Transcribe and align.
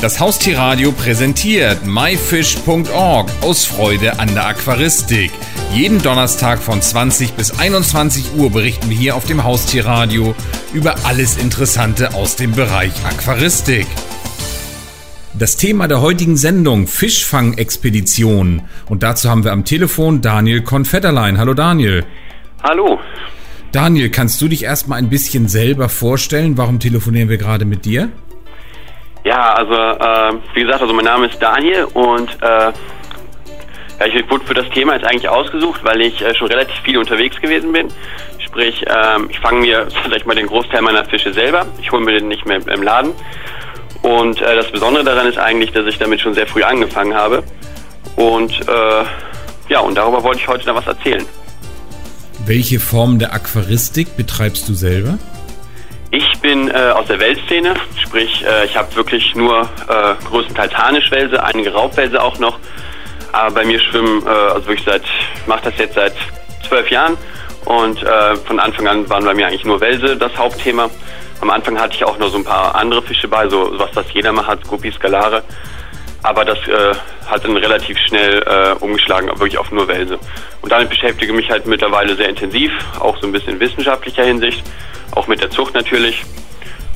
Das 0.00 0.20
Haustierradio 0.20 0.92
präsentiert 0.92 1.84
myfish.org 1.84 3.28
aus 3.40 3.64
Freude 3.64 4.20
an 4.20 4.32
der 4.32 4.46
Aquaristik. 4.46 5.32
Jeden 5.74 6.00
Donnerstag 6.00 6.62
von 6.62 6.80
20 6.80 7.32
bis 7.32 7.58
21 7.58 8.36
Uhr 8.36 8.52
berichten 8.52 8.90
wir 8.90 8.96
hier 8.96 9.16
auf 9.16 9.24
dem 9.24 9.42
Haustierradio 9.42 10.36
über 10.72 10.94
alles 11.04 11.36
Interessante 11.36 12.14
aus 12.14 12.36
dem 12.36 12.52
Bereich 12.52 12.92
Aquaristik. 13.04 13.88
Das 15.36 15.56
Thema 15.56 15.88
der 15.88 16.00
heutigen 16.00 16.36
Sendung 16.36 16.86
Fischfangexpedition. 16.86 18.62
Und 18.86 19.02
dazu 19.02 19.28
haben 19.28 19.42
wir 19.42 19.50
am 19.50 19.64
Telefon 19.64 20.20
Daniel 20.20 20.62
Konfetterlein. 20.62 21.38
Hallo 21.38 21.54
Daniel. 21.54 22.04
Hallo. 22.62 23.00
Daniel, 23.72 24.10
kannst 24.10 24.40
du 24.40 24.46
dich 24.46 24.62
erstmal 24.62 25.00
ein 25.00 25.08
bisschen 25.08 25.48
selber 25.48 25.88
vorstellen? 25.88 26.56
Warum 26.56 26.78
telefonieren 26.78 27.28
wir 27.28 27.36
gerade 27.36 27.64
mit 27.64 27.84
dir? 27.84 28.10
Ja, 29.28 29.52
also 29.52 29.74
äh, 29.74 30.40
wie 30.54 30.62
gesagt, 30.62 30.80
also 30.80 30.94
mein 30.94 31.04
Name 31.04 31.26
ist 31.26 31.36
Daniel 31.38 31.84
und 31.92 32.30
äh, 32.40 32.72
ja, 34.00 34.06
ich 34.06 34.30
wurde 34.30 34.46
für 34.46 34.54
das 34.54 34.66
Thema 34.70 34.94
jetzt 34.94 35.04
eigentlich 35.04 35.28
ausgesucht, 35.28 35.84
weil 35.84 36.00
ich 36.00 36.22
äh, 36.22 36.34
schon 36.34 36.46
relativ 36.46 36.74
viel 36.76 36.96
unterwegs 36.96 37.38
gewesen 37.38 37.70
bin. 37.72 37.88
Sprich, 38.38 38.86
ähm, 38.88 39.28
ich 39.28 39.38
fange 39.38 39.60
mir, 39.60 39.86
ich 40.16 40.24
mal, 40.24 40.34
den 40.34 40.46
Großteil 40.46 40.80
meiner 40.80 41.04
Fische 41.04 41.34
selber. 41.34 41.66
Ich 41.78 41.92
hole 41.92 42.02
mir 42.02 42.12
den 42.12 42.28
nicht 42.28 42.46
mehr 42.46 42.66
im 42.68 42.82
Laden. 42.82 43.12
Und 44.00 44.40
äh, 44.40 44.56
das 44.56 44.72
Besondere 44.72 45.04
daran 45.04 45.26
ist 45.26 45.36
eigentlich, 45.36 45.72
dass 45.72 45.84
ich 45.84 45.98
damit 45.98 46.22
schon 46.22 46.32
sehr 46.32 46.46
früh 46.46 46.62
angefangen 46.62 47.12
habe. 47.12 47.42
Und 48.16 48.66
äh, 48.66 49.04
ja, 49.68 49.80
und 49.80 49.94
darüber 49.94 50.22
wollte 50.22 50.40
ich 50.40 50.48
heute 50.48 50.66
noch 50.68 50.76
was 50.76 50.86
erzählen. 50.86 51.26
Welche 52.46 52.80
Form 52.80 53.18
der 53.18 53.34
Aquaristik 53.34 54.16
betreibst 54.16 54.66
du 54.70 54.72
selber? 54.72 55.18
Ich 56.10 56.40
bin 56.40 56.70
äh, 56.70 56.72
aus 56.72 57.06
der 57.06 57.20
Weltszene, 57.20 57.74
sprich, 58.02 58.42
äh, 58.42 58.64
ich 58.64 58.74
habe 58.78 58.94
wirklich 58.96 59.34
nur 59.34 59.68
äh, 59.88 60.14
größtenteils 60.24 60.74
Harnischwälse, 60.74 61.42
einige 61.44 61.70
Raubwälse 61.70 62.22
auch 62.22 62.38
noch. 62.38 62.58
Aber 63.32 63.56
bei 63.56 63.64
mir 63.66 63.78
schwimmen, 63.78 64.24
äh, 64.24 64.30
also 64.30 64.68
wirklich 64.68 64.86
seit, 64.86 65.02
mache 65.46 65.64
das 65.64 65.76
jetzt 65.76 65.94
seit 65.96 66.14
zwölf 66.66 66.90
Jahren 66.90 67.18
und 67.66 68.02
äh, 68.02 68.36
von 68.36 68.58
Anfang 68.58 68.88
an 68.88 69.10
waren 69.10 69.22
bei 69.22 69.34
mir 69.34 69.48
eigentlich 69.48 69.66
nur 69.66 69.82
Wälse 69.82 70.16
das 70.16 70.34
Hauptthema. 70.38 70.88
Am 71.42 71.50
Anfang 71.50 71.78
hatte 71.78 71.94
ich 71.94 72.04
auch 72.04 72.18
noch 72.18 72.30
so 72.30 72.38
ein 72.38 72.44
paar 72.44 72.74
andere 72.74 73.02
Fische 73.02 73.28
bei, 73.28 73.46
so 73.46 73.78
was 73.78 73.90
das 73.92 74.06
jeder 74.14 74.32
mal 74.32 74.46
hat, 74.46 74.66
Guppi, 74.66 74.90
Skalare. 74.90 75.42
Aber 76.22 76.46
das 76.46 76.58
äh, 76.68 76.94
hat 77.26 77.44
dann 77.44 77.56
relativ 77.58 77.98
schnell 77.98 78.42
äh, 78.44 78.82
umgeschlagen, 78.82 79.28
wirklich 79.28 79.58
auf 79.58 79.70
nur 79.70 79.86
Wälse. 79.86 80.18
Und 80.62 80.72
damit 80.72 80.88
beschäftige 80.88 81.32
ich 81.32 81.36
mich 81.36 81.50
halt 81.50 81.66
mittlerweile 81.66 82.16
sehr 82.16 82.30
intensiv, 82.30 82.72
auch 82.98 83.18
so 83.20 83.26
ein 83.26 83.32
bisschen 83.32 83.54
in 83.54 83.60
wissenschaftlicher 83.60 84.24
Hinsicht 84.24 84.64
auch 85.12 85.26
mit 85.26 85.40
der 85.40 85.50
Zucht 85.50 85.74
natürlich. 85.74 86.24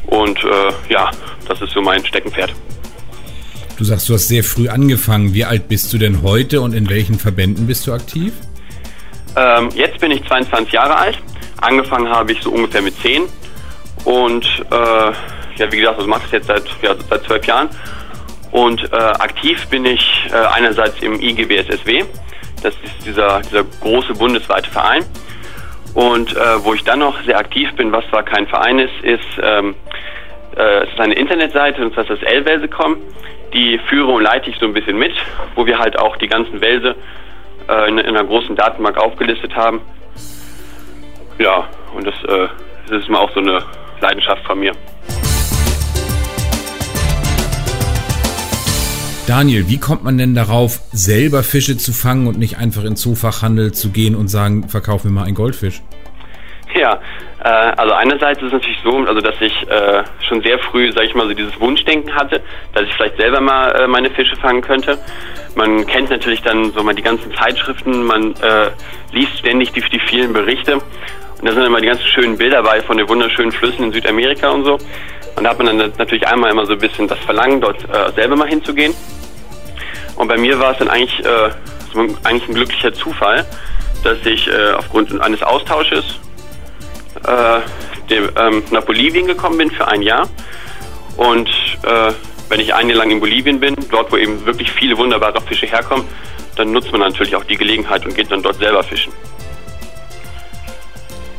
Und 0.07 0.39
äh, 0.45 0.93
ja, 0.93 1.11
das 1.49 1.61
ist 1.61 1.73
so 1.73 1.81
mein 1.81 2.05
Steckenpferd. 2.05 2.53
Du 3.79 3.85
sagst, 3.85 4.09
du 4.09 4.15
hast 4.15 4.29
sehr 4.29 4.45
früh 4.45 4.69
angefangen. 4.69 5.35
Wie 5.35 5.45
alt 5.45 5.69
bist 5.69 5.93
du 5.93 5.99
denn 5.99 6.23
heute 6.23 6.61
und 6.61 6.75
in 6.75 6.89
welchen 6.89 7.19
Verbänden 7.19 7.67
bist 7.67 7.87
du 7.87 7.93
aktiv? 7.93 8.33
Ähm, 9.37 9.71
jetzt 9.75 9.99
bin 9.99 10.11
ich 10.11 10.25
22 10.27 10.73
Jahre 10.73 10.97
alt. 10.97 11.19
Angefangen 11.61 12.09
habe 12.09 12.33
ich 12.33 12.43
so 12.43 12.51
ungefähr 12.51 12.83
mit 12.83 12.95
10. 13.01 13.23
Und 14.05 14.45
äh, 14.71 15.13
ja, 15.57 15.73
wie 15.73 15.79
gesagt, 15.79 15.99
das 15.99 16.07
mache 16.07 16.23
ich 16.27 16.33
jetzt 16.33 16.47
seit, 16.47 16.65
ja, 16.83 16.95
seit 17.09 17.25
12 17.25 17.47
Jahren. 17.47 17.69
Und 18.51 18.83
äh, 18.93 18.97
aktiv 18.97 19.67
bin 19.69 19.87
ich 19.87 20.27
äh, 20.31 20.35
einerseits 20.35 21.01
im 21.01 21.21
IGBSSW. 21.21 22.05
Das 22.63 22.75
ist 22.85 23.07
dieser, 23.07 23.41
dieser 23.41 23.65
große 23.81 24.13
bundesweite 24.15 24.71
Verein. 24.71 25.05
Und 25.95 26.35
äh, 26.35 26.65
wo 26.65 26.75
ich 26.75 26.85
dann 26.85 27.01
noch 27.01 27.23
sehr 27.25 27.39
aktiv 27.39 27.71
bin, 27.77 27.93
was 27.93 28.07
zwar 28.09 28.23
kein 28.23 28.47
Verein 28.47 28.79
ist, 28.79 28.95
ist, 29.03 29.27
ähm, 29.43 29.75
äh, 30.57 30.85
es 30.85 30.91
ist 30.91 31.01
eine 31.01 31.15
Internetseite, 31.15 31.83
und 31.83 31.97
das 31.97 32.09
heißt 32.09 32.23
das 32.23 32.31
L-Welse.com. 32.31 32.97
Die 33.53 33.79
führe 33.91 34.11
und 34.11 34.23
leite 34.23 34.49
ich 34.49 34.57
so 34.59 34.65
ein 34.65 34.73
bisschen 34.73 34.99
mit, 34.99 35.13
wo 35.55 35.67
wir 35.67 35.79
halt 35.79 35.99
auch 35.99 36.17
die 36.17 36.29
ganzen 36.29 36.63
Wälse 36.63 36.97
äh, 37.69 37.89
in, 37.89 37.99
in, 37.99 38.17
einer 38.17 38.25
großen 38.25 38.57
Datenbank 38.57 38.97
aufgelistet 38.97 39.55
haben. 39.55 39.83
Ja, 41.39 41.69
und 41.95 42.07
das, 42.07 42.15
äh, 42.25 42.49
das 42.89 43.03
ist 43.03 43.11
mal 43.11 43.19
auch 43.19 43.31
so 43.33 43.41
eine 43.41 43.63
Leidenschaft 44.01 44.43
von 44.47 44.59
mir. 44.59 44.73
Daniel, 49.27 49.69
wie 49.69 49.79
kommt 49.79 50.03
man 50.03 50.19
denn 50.19 50.35
darauf, 50.35 50.81
selber 50.93 51.45
Fische 51.45 51.77
zu 51.77 51.93
fangen 51.93 52.27
und 52.27 52.39
nicht 52.39 52.59
einfach 52.59 52.83
in 52.83 52.97
Zoofachhandel 52.97 53.73
zu 53.73 53.91
gehen 53.91 54.17
und 54.17 54.27
sagen, 54.27 54.69
verkauf 54.69 55.05
mir 55.05 55.11
mal 55.11 55.25
einen 55.25 55.37
Goldfisch? 55.37 55.81
Ja, 56.75 57.01
äh, 57.45 57.49
also 57.49 57.93
einerseits 57.93 58.41
ist 58.41 58.47
es 58.47 58.53
natürlich 58.53 58.79
so, 58.83 58.97
also 58.97 59.21
dass 59.21 59.37
ich 59.41 59.53
äh, 59.69 60.03
schon 60.27 60.43
sehr 60.43 60.59
früh, 60.59 60.91
sage 60.91 61.07
ich 61.07 61.15
mal, 61.15 61.29
so 61.29 61.35
dieses 61.35 61.59
Wunschdenken 61.61 62.13
hatte, 62.13 62.41
dass 62.73 62.83
ich 62.83 62.95
vielleicht 62.95 63.17
selber 63.17 63.41
mal 63.41 63.71
äh, 63.71 63.87
meine 63.87 64.11
Fische 64.11 64.35
fangen 64.37 64.61
könnte. 64.61 64.99
Man 65.55 65.87
kennt 65.87 66.11
natürlich 66.11 66.43
dann 66.43 66.73
so 66.73 66.83
mal 66.83 66.95
die 66.95 67.03
ganzen 67.03 67.33
Zeitschriften, 67.35 68.03
man 68.03 68.33
äh, 68.37 68.71
liest 69.13 69.39
ständig 69.39 69.71
die, 69.73 69.83
die 69.83 70.01
vielen 70.01 70.33
Berichte 70.33 70.75
und 71.43 71.49
da 71.49 71.55
sind 71.55 71.65
immer 71.65 71.81
die 71.81 71.89
ganzen 71.89 72.07
schönen 72.07 72.39
Bilder 72.39 72.63
bei 72.63 72.81
von 72.81 72.97
den 72.97 73.09
wunderschönen 73.09 73.51
Flüssen 73.51 73.87
in 73.87 73.93
Südamerika 73.93 74.51
und 74.51 74.65
so. 74.65 74.79
Und 75.37 75.45
da 75.45 75.51
hat 75.51 75.59
man 75.59 75.79
dann 75.79 75.93
natürlich 75.99 76.27
einmal 76.27 76.51
immer 76.51 76.67
so 76.67 76.73
ein 76.73 76.79
bisschen 76.79 77.09
das 77.09 77.19
Verlangen, 77.21 77.61
dort 77.61 77.83
äh, 77.85 78.13
selber 78.15 78.37
mal 78.37 78.49
hinzugehen. 78.49 78.95
Und 80.17 80.29
bei 80.29 80.37
mir 80.37 80.59
war 80.59 80.73
es 80.73 80.79
dann 80.79 80.89
eigentlich, 80.89 81.25
äh, 81.25 81.51
eigentlich 82.25 82.49
ein 82.49 82.55
glücklicher 82.55 82.93
Zufall, 82.93 83.47
dass 84.05 84.19
ich 84.25 84.49
äh, 84.49 84.73
aufgrund 84.73 85.19
eines 85.21 85.43
Austausches 85.43 86.05
äh, 87.27 87.61
dem, 88.11 88.31
ähm, 88.37 88.63
nach 88.71 88.85
Bolivien 88.85 89.27
gekommen 89.27 89.59
bin 89.59 89.71
für 89.71 89.87
ein 89.89 90.03
Jahr. 90.03 90.29
Und 91.17 91.49
äh, 91.83 92.13
wenn 92.49 92.61
ich 92.61 92.75
ein 92.75 92.89
Jahr 92.89 92.99
lang 92.99 93.11
in 93.11 93.21
Bolivien 93.21 93.61
bin, 93.61 93.77
dort 93.91 94.13
wo 94.13 94.17
eben 94.17 94.45
wirklich 94.45 94.71
viele 94.71 94.97
wunderbare 94.99 95.41
Fische 95.43 95.67
herkommen, 95.67 96.07
dann 96.57 96.73
nutzt 96.73 96.93
man 96.93 97.01
natürlich 97.01 97.35
auch 97.35 97.45
die 97.45 97.57
Gelegenheit 97.57 98.05
und 98.05 98.15
geht 98.15 98.31
dann 98.31 98.43
dort 98.43 98.57
selber 98.57 98.83
fischen. 98.83 99.13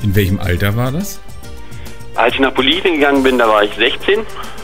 In 0.02 0.16
welchem 0.16 0.40
Alter 0.40 0.76
war 0.76 0.92
das? 0.92 1.22
Als 2.16 2.36
ich 2.36 2.40
nach 2.40 2.52
Bolivien 2.52 2.96
gegangen 2.96 3.24
bin, 3.24 3.38
da 3.38 3.48
war 3.48 3.64
ich 3.64 3.74
16, 3.74 4.20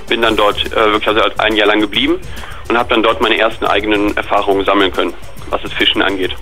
bin 0.07 0.21
dann 0.21 0.35
dort 0.35 0.65
äh, 0.71 0.91
wirklich 0.91 1.07
also 1.07 1.21
ein 1.37 1.55
Jahr 1.55 1.67
lang 1.67 1.81
geblieben 1.81 2.19
und 2.67 2.77
habe 2.77 2.89
dann 2.89 3.01
dort 3.01 3.21
meine 3.21 3.37
ersten 3.37 3.65
eigenen 3.65 4.15
Erfahrungen 4.15 4.63
sammeln 4.65 4.91
können, 4.91 5.13
was 5.49 5.61
das 5.63 5.73
Fischen 5.73 6.01
angeht. 6.01 6.35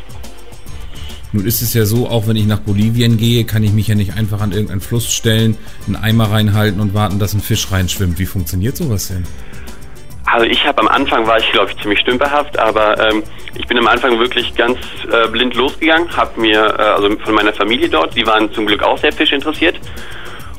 Nun 1.33 1.45
ist 1.45 1.61
es 1.61 1.73
ja 1.73 1.85
so, 1.85 2.07
auch 2.07 2.27
wenn 2.27 2.35
ich 2.35 2.45
nach 2.45 2.59
Bolivien 2.59 3.17
gehe, 3.17 3.45
kann 3.45 3.63
ich 3.63 3.71
mich 3.71 3.87
ja 3.87 3.95
nicht 3.95 4.15
einfach 4.15 4.41
an 4.41 4.51
irgendeinen 4.51 4.81
Fluss 4.81 5.13
stellen, 5.13 5.57
einen 5.85 5.95
Eimer 5.95 6.31
reinhalten 6.31 6.79
und 6.79 6.93
warten, 6.93 7.19
dass 7.19 7.33
ein 7.33 7.41
Fisch 7.41 7.71
reinschwimmt. 7.71 8.17
Wie 8.17 8.25
funktioniert 8.25 8.77
sowas 8.77 9.09
denn? 9.09 9.25
Also 10.25 10.45
ich 10.45 10.65
habe 10.65 10.81
am 10.81 10.89
Anfang 10.89 11.25
war 11.25 11.37
ich 11.37 11.49
glaube 11.53 11.71
ich 11.71 11.81
ziemlich 11.81 11.99
stümperhaft, 11.99 12.59
aber 12.59 12.99
ähm, 13.11 13.23
ich 13.55 13.65
bin 13.65 13.77
am 13.77 13.87
Anfang 13.87 14.19
wirklich 14.19 14.53
ganz 14.55 14.77
äh, 15.09 15.27
blind 15.29 15.55
losgegangen, 15.55 16.09
habe 16.15 16.39
mir 16.39 16.75
äh, 16.77 16.81
also 16.81 17.09
von 17.23 17.33
meiner 17.33 17.53
Familie 17.53 17.87
dort, 17.87 18.13
die 18.15 18.25
waren 18.27 18.51
zum 18.51 18.65
Glück 18.65 18.83
auch 18.83 18.97
sehr 18.97 19.13
fischinteressiert 19.13 19.79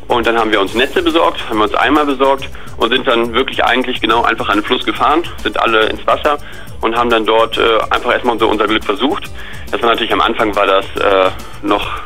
und 0.09 0.27
dann 0.27 0.39
haben 0.39 0.51
wir 0.51 0.61
uns 0.61 0.75
Netze 0.75 1.03
besorgt, 1.03 1.49
haben 1.49 1.59
wir 1.59 1.65
uns 1.65 1.75
Eimer 1.75 2.05
besorgt 2.05 2.49
und 2.79 2.91
sind 2.91 3.07
dann 3.07 3.35
wirklich 3.35 3.65
eigentlich 3.65 4.01
genau 4.01 4.23
einfach 4.23 4.49
an 4.49 4.59
den 4.59 4.65
Fluss 4.65 4.85
gefahren, 4.85 5.23
sind 5.43 5.61
alle 5.61 5.87
ins 5.87 6.07
Wasser 6.07 6.39
und 6.81 6.97
haben 6.97 7.11
dann 7.11 7.27
dort 7.27 7.59
äh, 7.59 7.79
einfach 7.91 8.13
erstmal 8.13 8.33
unser, 8.33 8.49
unser 8.49 8.67
Glück 8.67 8.85
versucht. 8.85 9.31
Das 9.71 9.83
war 9.83 9.91
natürlich 9.91 10.13
am 10.13 10.21
Anfang 10.21 10.57
war 10.57 10.67
das 10.67 10.87
äh, 10.97 11.31
noch, 11.63 12.01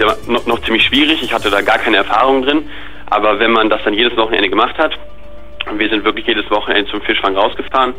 ja, 0.00 0.14
noch, 0.26 0.46
noch 0.46 0.60
ziemlich 0.62 0.84
schwierig. 0.84 1.22
Ich 1.22 1.32
hatte 1.32 1.50
da 1.50 1.60
gar 1.60 1.78
keine 1.78 1.98
Erfahrung 1.98 2.42
drin. 2.42 2.68
Aber 3.08 3.38
wenn 3.38 3.52
man 3.52 3.70
das 3.70 3.82
dann 3.84 3.94
jedes 3.94 4.16
Wochenende 4.16 4.48
gemacht 4.48 4.76
hat, 4.78 4.98
und 5.70 5.78
wir 5.78 5.88
sind 5.88 6.04
wirklich 6.04 6.26
jedes 6.26 6.48
Wochenende 6.50 6.90
zum 6.90 7.00
Fischfang 7.02 7.36
rausgefahren, 7.36 7.94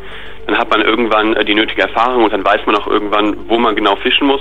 dann 0.46 0.58
hat 0.58 0.70
man 0.70 0.80
irgendwann 0.80 1.34
äh, 1.34 1.44
die 1.44 1.54
nötige 1.54 1.82
Erfahrung 1.82 2.24
und 2.24 2.32
dann 2.32 2.44
weiß 2.44 2.66
man 2.66 2.76
auch 2.76 2.86
irgendwann, 2.86 3.48
wo 3.48 3.58
man 3.58 3.74
genau 3.74 3.96
fischen 3.96 4.26
muss. 4.26 4.40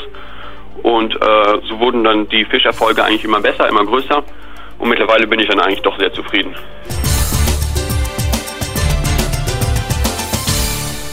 Und 0.83 1.15
äh, 1.15 1.59
so 1.67 1.79
wurden 1.79 2.03
dann 2.03 2.27
die 2.29 2.45
Fischerfolge 2.45 3.03
eigentlich 3.03 3.23
immer 3.23 3.41
besser, 3.41 3.67
immer 3.67 3.85
größer. 3.85 4.23
Und 4.79 4.89
mittlerweile 4.89 5.27
bin 5.27 5.39
ich 5.39 5.47
dann 5.47 5.59
eigentlich 5.59 5.81
doch 5.81 5.97
sehr 5.97 6.11
zufrieden. 6.13 6.55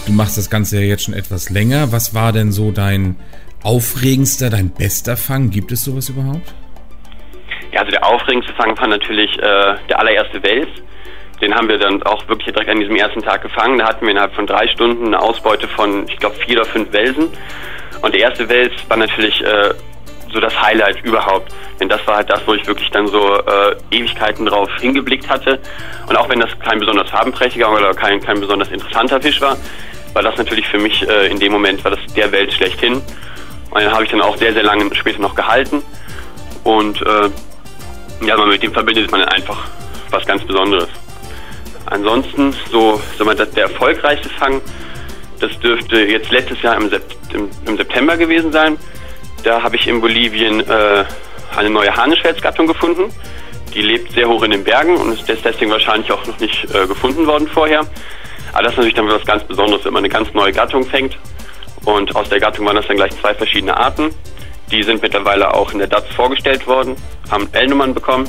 Du 0.07 0.13
machst 0.13 0.37
das 0.37 0.51
Ganze 0.51 0.81
ja 0.81 0.83
jetzt 0.83 1.05
schon 1.05 1.15
etwas 1.15 1.51
länger. 1.51 1.91
Was 1.91 2.15
war 2.15 2.33
denn 2.33 2.53
so 2.53 2.71
dein 2.71 3.17
aufregendster, 3.63 4.51
dein 4.51 4.71
bester 4.71 5.17
Fang? 5.17 5.51
Gibt 5.51 5.73
es 5.73 5.85
sowas 5.85 6.09
überhaupt? 6.11 6.55
Ja, 7.73 7.81
also 7.81 7.91
der 7.91 8.07
aufregendste 8.07 8.53
Fang 8.53 8.79
war 8.79 8.87
natürlich 8.87 9.37
äh, 9.39 9.75
der 9.89 9.99
allererste 9.99 10.43
Wels. 10.43 10.69
Den 11.41 11.55
haben 11.55 11.69
wir 11.69 11.79
dann 11.79 12.03
auch 12.05 12.29
wirklich 12.29 12.53
direkt 12.53 12.71
an 12.71 12.79
diesem 12.79 12.95
ersten 12.97 13.23
Tag 13.23 13.43
gefangen. 13.43 13.79
Da 13.79 13.89
hatten 13.89 14.03
wir 14.07 14.13
innerhalb 14.13 14.35
von 14.35 14.47
drei 14.47 14.69
Stunden 14.69 15.07
eine 15.07 15.21
Ausbeute 15.21 15.67
von, 15.67 16.07
ich 16.09 16.19
glaube, 16.19 16.37
vier 16.37 16.61
oder 16.61 16.67
fünf 16.67 16.93
Welsen. 16.93 17.31
Und 18.03 18.15
der 18.15 18.21
erste 18.21 18.49
Wels 18.49 18.73
war 18.89 18.97
natürlich 18.97 19.43
äh, 19.43 19.75
so 20.35 20.41
das 20.41 20.61
Highlight 20.61 21.03
überhaupt. 21.05 21.53
Denn 21.81 21.89
das 21.89 22.07
war 22.07 22.17
halt 22.17 22.31
das, 22.31 22.41
wo 22.47 22.55
ich 22.55 22.67
wirklich 22.67 22.91
dann 22.91 23.07
so 23.07 23.37
äh, 23.37 23.77
Ewigkeiten 23.91 24.47
drauf 24.47 24.69
hingeblickt 24.81 25.29
hatte. 25.29 25.59
Und 26.07 26.17
auch 26.17 26.29
wenn 26.29 26.41
das 26.41 26.51
kein 26.59 26.79
besonders 26.79 27.09
farbenprächtiger 27.11 27.73
oder 27.73 27.95
kein, 27.95 28.21
kein 28.21 28.41
besonders 28.41 28.69
interessanter 28.69 29.21
Fisch 29.21 29.41
war, 29.41 29.57
war 30.13 30.23
das 30.23 30.37
natürlich 30.37 30.69
für 30.69 30.79
mich 30.79 31.09
äh, 31.09 31.29
in 31.29 31.39
dem 31.39 31.53
Moment 31.53 31.83
war 31.85 31.93
das 31.93 32.01
der 32.15 32.31
Welt 32.33 32.53
schlechthin. 32.53 32.95
Und 33.71 33.81
den 33.81 33.91
habe 33.91 34.05
ich 34.05 34.11
dann 34.11 34.21
auch 34.21 34.37
sehr, 34.37 34.53
sehr 34.53 34.63
lange 34.63 34.95
später 34.95 35.21
noch 35.21 35.35
gehalten. 35.35 35.83
Und 36.65 37.01
äh, 37.03 37.31
ja, 38.27 38.37
mit 38.45 38.63
dem 38.63 38.73
verbindet 38.73 39.11
man 39.11 39.23
einfach 39.25 39.67
was 40.11 40.25
ganz 40.27 40.45
Besonderes. 40.45 40.89
Ansonsten, 41.87 42.55
so, 42.71 43.01
sag 43.19 43.27
mal, 43.27 43.35
der 43.35 43.65
erfolgreichste 43.65 44.29
Fang, 44.31 44.63
das 45.41 45.59
dürfte 45.59 45.99
jetzt 46.05 46.31
letztes 46.31 46.63
Jahr 46.63 46.77
im, 46.77 46.89
Sept 46.89 47.17
im, 47.35 47.51
im 47.67 47.77
September 47.77 48.17
gewesen 48.17 48.53
sein. 48.53 48.79
Da 49.45 49.63
habe 49.63 49.77
ich 49.77 49.87
in 49.87 50.01
Bolivien 50.01 50.61
äh, 50.61 51.05
eine 51.55 51.71
neue 51.71 51.95
Harnischwelsgattung 51.95 52.67
gefunden. 52.67 53.13
Die 53.75 53.83
lebt 53.83 54.13
sehr 54.13 54.29
hoch 54.29 54.43
in 54.43 54.51
den 54.51 54.65
Bergen 54.65 54.97
und 54.97 55.13
ist 55.13 55.45
deswegen 55.45 55.71
wahrscheinlich 55.71 56.11
auch 56.11 56.27
noch 56.27 56.39
nicht 56.41 56.65
äh, 56.75 56.87
gefunden 56.87 57.27
worden 57.27 57.47
vorher. 57.47 57.81
Aber 58.53 58.63
das 58.63 58.73
ist 58.73 58.79
natürlich 58.79 58.95
dann 58.95 59.09
was 59.09 59.25
ganz 59.27 59.45
Besonderes, 59.45 59.85
wenn 59.85 59.93
man 59.93 60.01
eine 60.01 60.09
ganz 60.09 60.33
neue 60.33 60.53
Gattung 60.53 60.85
fängt. 60.85 61.19
Und 61.85 62.17
aus 62.17 62.29
der 62.31 62.41
Gattung 62.41 62.65
waren 62.67 62.77
das 62.77 62.87
dann 62.87 62.97
gleich 62.97 63.13
zwei 63.21 63.35
verschiedene 63.35 63.77
Arten. 63.77 64.11
Die 64.71 64.83
sind 64.83 65.03
mittlerweile 65.03 65.53
auch 65.53 65.73
in 65.73 65.79
der 65.79 65.89
DATS 65.89 66.15
vorgestellt 66.15 66.67
worden, 66.67 66.97
haben 67.31 67.49
L-Nummern 67.53 67.93
bekommen. 67.93 68.27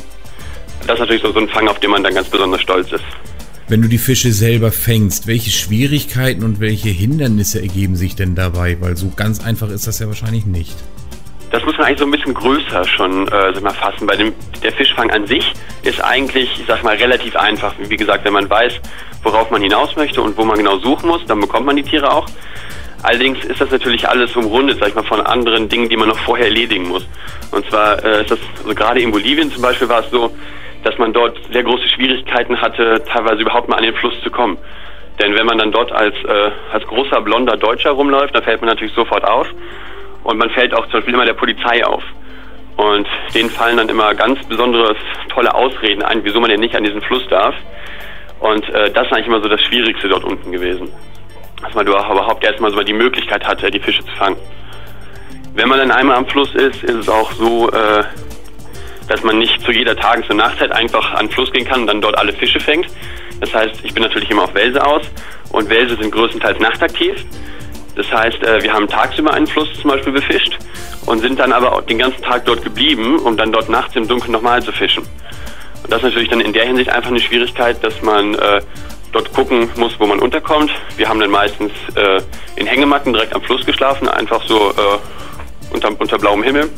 Das 0.85 0.95
ist 0.95 0.99
natürlich 0.99 1.21
so 1.21 1.33
ein 1.33 1.47
Fang, 1.47 1.67
auf 1.69 1.79
den 1.79 1.91
man 1.91 2.03
dann 2.03 2.13
ganz 2.13 2.27
besonders 2.27 2.61
stolz 2.61 2.91
ist. 2.91 3.03
Wenn 3.67 3.81
du 3.81 3.87
die 3.87 3.97
Fische 3.97 4.31
selber 4.31 4.71
fängst, 4.71 5.25
welche 5.25 5.49
Schwierigkeiten 5.49 6.43
und 6.43 6.59
welche 6.59 6.89
Hindernisse 6.89 7.61
ergeben 7.61 7.95
sich 7.95 8.15
denn 8.15 8.35
dabei? 8.35 8.77
Weil 8.79 8.97
so 8.97 9.11
ganz 9.15 9.43
einfach 9.43 9.69
ist 9.69 9.87
das 9.87 9.99
ja 9.99 10.07
wahrscheinlich 10.07 10.45
nicht. 10.45 10.75
Das 11.55 11.63
muss 11.63 11.77
man 11.77 11.87
eigentlich 11.87 11.99
so 11.99 12.05
ein 12.05 12.11
bisschen 12.11 12.33
größer 12.33 12.83
schon 12.83 13.29
äh, 13.29 13.53
sag 13.53 13.63
mal, 13.63 13.73
fassen. 13.73 14.05
Bei 14.05 14.17
dem, 14.17 14.33
der 14.61 14.73
Fischfang 14.73 15.09
an 15.11 15.25
sich 15.25 15.53
ist 15.83 16.03
eigentlich, 16.03 16.59
ich 16.59 16.65
sag 16.67 16.83
mal, 16.83 16.97
relativ 16.97 17.33
einfach. 17.37 17.73
Wie 17.79 17.95
gesagt, 17.95 18.25
wenn 18.25 18.33
man 18.33 18.49
weiß, 18.49 18.81
worauf 19.23 19.49
man 19.51 19.61
hinaus 19.61 19.95
möchte 19.95 20.21
und 20.21 20.37
wo 20.37 20.43
man 20.43 20.57
genau 20.57 20.79
suchen 20.79 21.07
muss, 21.07 21.25
dann 21.27 21.39
bekommt 21.39 21.65
man 21.65 21.77
die 21.77 21.83
Tiere 21.83 22.11
auch. 22.11 22.25
Allerdings 23.03 23.45
ist 23.45 23.61
das 23.61 23.71
natürlich 23.71 24.05
alles 24.05 24.35
umrundet, 24.35 24.79
sag 24.79 24.89
ich 24.89 24.95
mal, 24.95 25.05
von 25.05 25.21
anderen 25.21 25.69
Dingen, 25.69 25.87
die 25.87 25.95
man 25.95 26.09
noch 26.09 26.17
vorher 26.17 26.47
erledigen 26.47 26.89
muss. 26.89 27.07
Und 27.51 27.65
zwar 27.69 28.03
äh, 28.03 28.23
ist 28.23 28.31
das, 28.31 28.39
also 28.57 28.75
gerade 28.75 28.99
in 28.99 29.11
Bolivien 29.11 29.49
zum 29.49 29.61
Beispiel 29.61 29.87
war 29.87 30.01
es 30.01 30.11
so, 30.11 30.35
dass 30.83 30.97
man 30.97 31.13
dort 31.13 31.39
sehr 31.53 31.63
große 31.63 31.87
Schwierigkeiten 31.87 32.61
hatte, 32.61 33.01
teilweise 33.05 33.43
überhaupt 33.43 33.69
mal 33.69 33.77
an 33.77 33.83
den 33.83 33.95
Fluss 33.95 34.19
zu 34.23 34.29
kommen. 34.29 34.57
Denn 35.21 35.33
wenn 35.33 35.45
man 35.45 35.57
dann 35.59 35.71
dort 35.71 35.93
als, 35.93 36.15
äh, 36.25 36.51
als 36.73 36.85
großer 36.85 37.21
blonder 37.21 37.55
Deutscher 37.55 37.91
rumläuft, 37.91 38.35
dann 38.35 38.43
fällt 38.43 38.59
man 38.59 38.71
natürlich 38.71 38.93
sofort 38.93 39.23
auf. 39.23 39.47
Und 40.25 40.39
man 40.39 40.49
fällt 40.49 40.73
auch 40.73 40.83
zum 40.85 40.93
Beispiel 40.93 41.13
immer 41.13 41.25
der 41.25 41.35
Polizei 41.35 41.85
auf. 41.85 42.03
Und 42.77 43.07
denen 43.33 43.49
fallen 43.49 43.77
dann 43.77 43.89
immer 43.89 44.13
ganz 44.15 44.43
besondere 44.47 44.95
tolle 45.29 45.53
Ausreden 45.53 46.01
ein, 46.01 46.23
wieso 46.23 46.41
man 46.41 46.49
denn 46.49 46.59
nicht 46.59 46.75
an 46.75 46.83
diesen 46.83 47.01
Fluss 47.01 47.25
darf. 47.29 47.53
Und 48.39 48.67
äh, 48.69 48.91
das 48.91 49.05
ist 49.05 49.13
eigentlich 49.13 49.27
immer 49.27 49.41
so 49.41 49.47
das 49.47 49.61
Schwierigste 49.61 50.09
dort 50.09 50.23
unten 50.23 50.51
gewesen. 50.51 50.89
Dass 51.61 51.73
man 51.75 51.85
überhaupt 51.85 52.43
erstmal 52.43 52.71
so 52.71 52.81
die 52.81 52.93
Möglichkeit 52.93 53.47
hatte, 53.47 53.69
die 53.69 53.79
Fische 53.79 54.03
zu 54.03 54.11
fangen. 54.17 54.35
Wenn 55.53 55.69
man 55.69 55.77
dann 55.77 55.91
einmal 55.91 56.17
am 56.17 56.25
Fluss 56.25 56.53
ist, 56.55 56.83
ist 56.83 56.95
es 56.95 57.07
auch 57.07 57.31
so, 57.33 57.69
äh, 57.69 58.03
dass 59.07 59.23
man 59.23 59.37
nicht 59.37 59.61
zu 59.61 59.71
jeder 59.71 59.95
Tages- 59.95 60.27
und 60.29 60.37
Nachtzeit 60.37 60.71
einfach 60.71 61.13
an 61.13 61.27
den 61.27 61.31
Fluss 61.31 61.51
gehen 61.51 61.65
kann 61.65 61.81
und 61.81 61.87
dann 61.87 62.01
dort 62.01 62.17
alle 62.17 62.33
Fische 62.33 62.59
fängt. 62.59 62.87
Das 63.41 63.53
heißt, 63.53 63.79
ich 63.83 63.93
bin 63.93 64.01
natürlich 64.01 64.31
immer 64.31 64.45
auf 64.45 64.55
Welse 64.55 64.83
aus 64.83 65.03
und 65.51 65.69
Welse 65.69 65.95
sind 65.97 66.11
größtenteils 66.11 66.59
nachtaktiv. 66.59 67.23
Das 67.95 68.11
heißt, 68.11 68.43
äh, 68.43 68.61
wir 68.61 68.73
haben 68.73 68.87
tagsüber 68.87 69.33
einen 69.33 69.47
Fluss 69.47 69.69
zum 69.79 69.89
Beispiel 69.89 70.13
befischt 70.13 70.57
und 71.05 71.19
sind 71.19 71.39
dann 71.39 71.53
aber 71.53 71.81
den 71.83 71.97
ganzen 71.97 72.21
Tag 72.21 72.45
dort 72.45 72.63
geblieben, 72.63 73.19
um 73.19 73.37
dann 73.37 73.51
dort 73.51 73.69
nachts 73.69 73.95
im 73.95 74.07
Dunkeln 74.07 74.31
nochmal 74.31 74.61
zu 74.61 74.71
fischen. 74.71 75.03
Und 75.83 75.91
das 75.91 75.99
ist 75.99 76.03
natürlich 76.03 76.29
dann 76.29 76.41
in 76.41 76.53
der 76.53 76.65
Hinsicht 76.65 76.89
einfach 76.89 77.09
eine 77.09 77.19
Schwierigkeit, 77.19 77.83
dass 77.83 78.01
man 78.01 78.35
äh, 78.35 78.61
dort 79.11 79.31
gucken 79.33 79.69
muss, 79.77 79.97
wo 79.99 80.05
man 80.05 80.19
unterkommt. 80.19 80.71
Wir 80.97 81.07
haben 81.07 81.19
dann 81.19 81.31
meistens 81.31 81.71
äh, 81.95 82.21
in 82.55 82.67
Hängematten 82.67 83.13
direkt 83.13 83.33
am 83.33 83.41
Fluss 83.41 83.65
geschlafen, 83.65 84.09
einfach 84.09 84.43
so 84.45 84.71
äh, 84.71 85.73
unter, 85.73 85.89
unter 85.99 86.17
blauem 86.17 86.43
Himmel. 86.43 86.69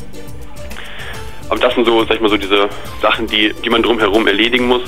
Aber 1.48 1.58
das 1.58 1.74
sind 1.74 1.86
so, 1.86 2.04
sag 2.04 2.16
ich 2.16 2.20
mal, 2.20 2.28
so 2.28 2.36
diese 2.36 2.68
Sachen, 3.00 3.26
die, 3.26 3.54
die 3.64 3.70
man 3.70 3.82
drumherum 3.82 4.26
erledigen 4.26 4.68
muss 4.68 4.82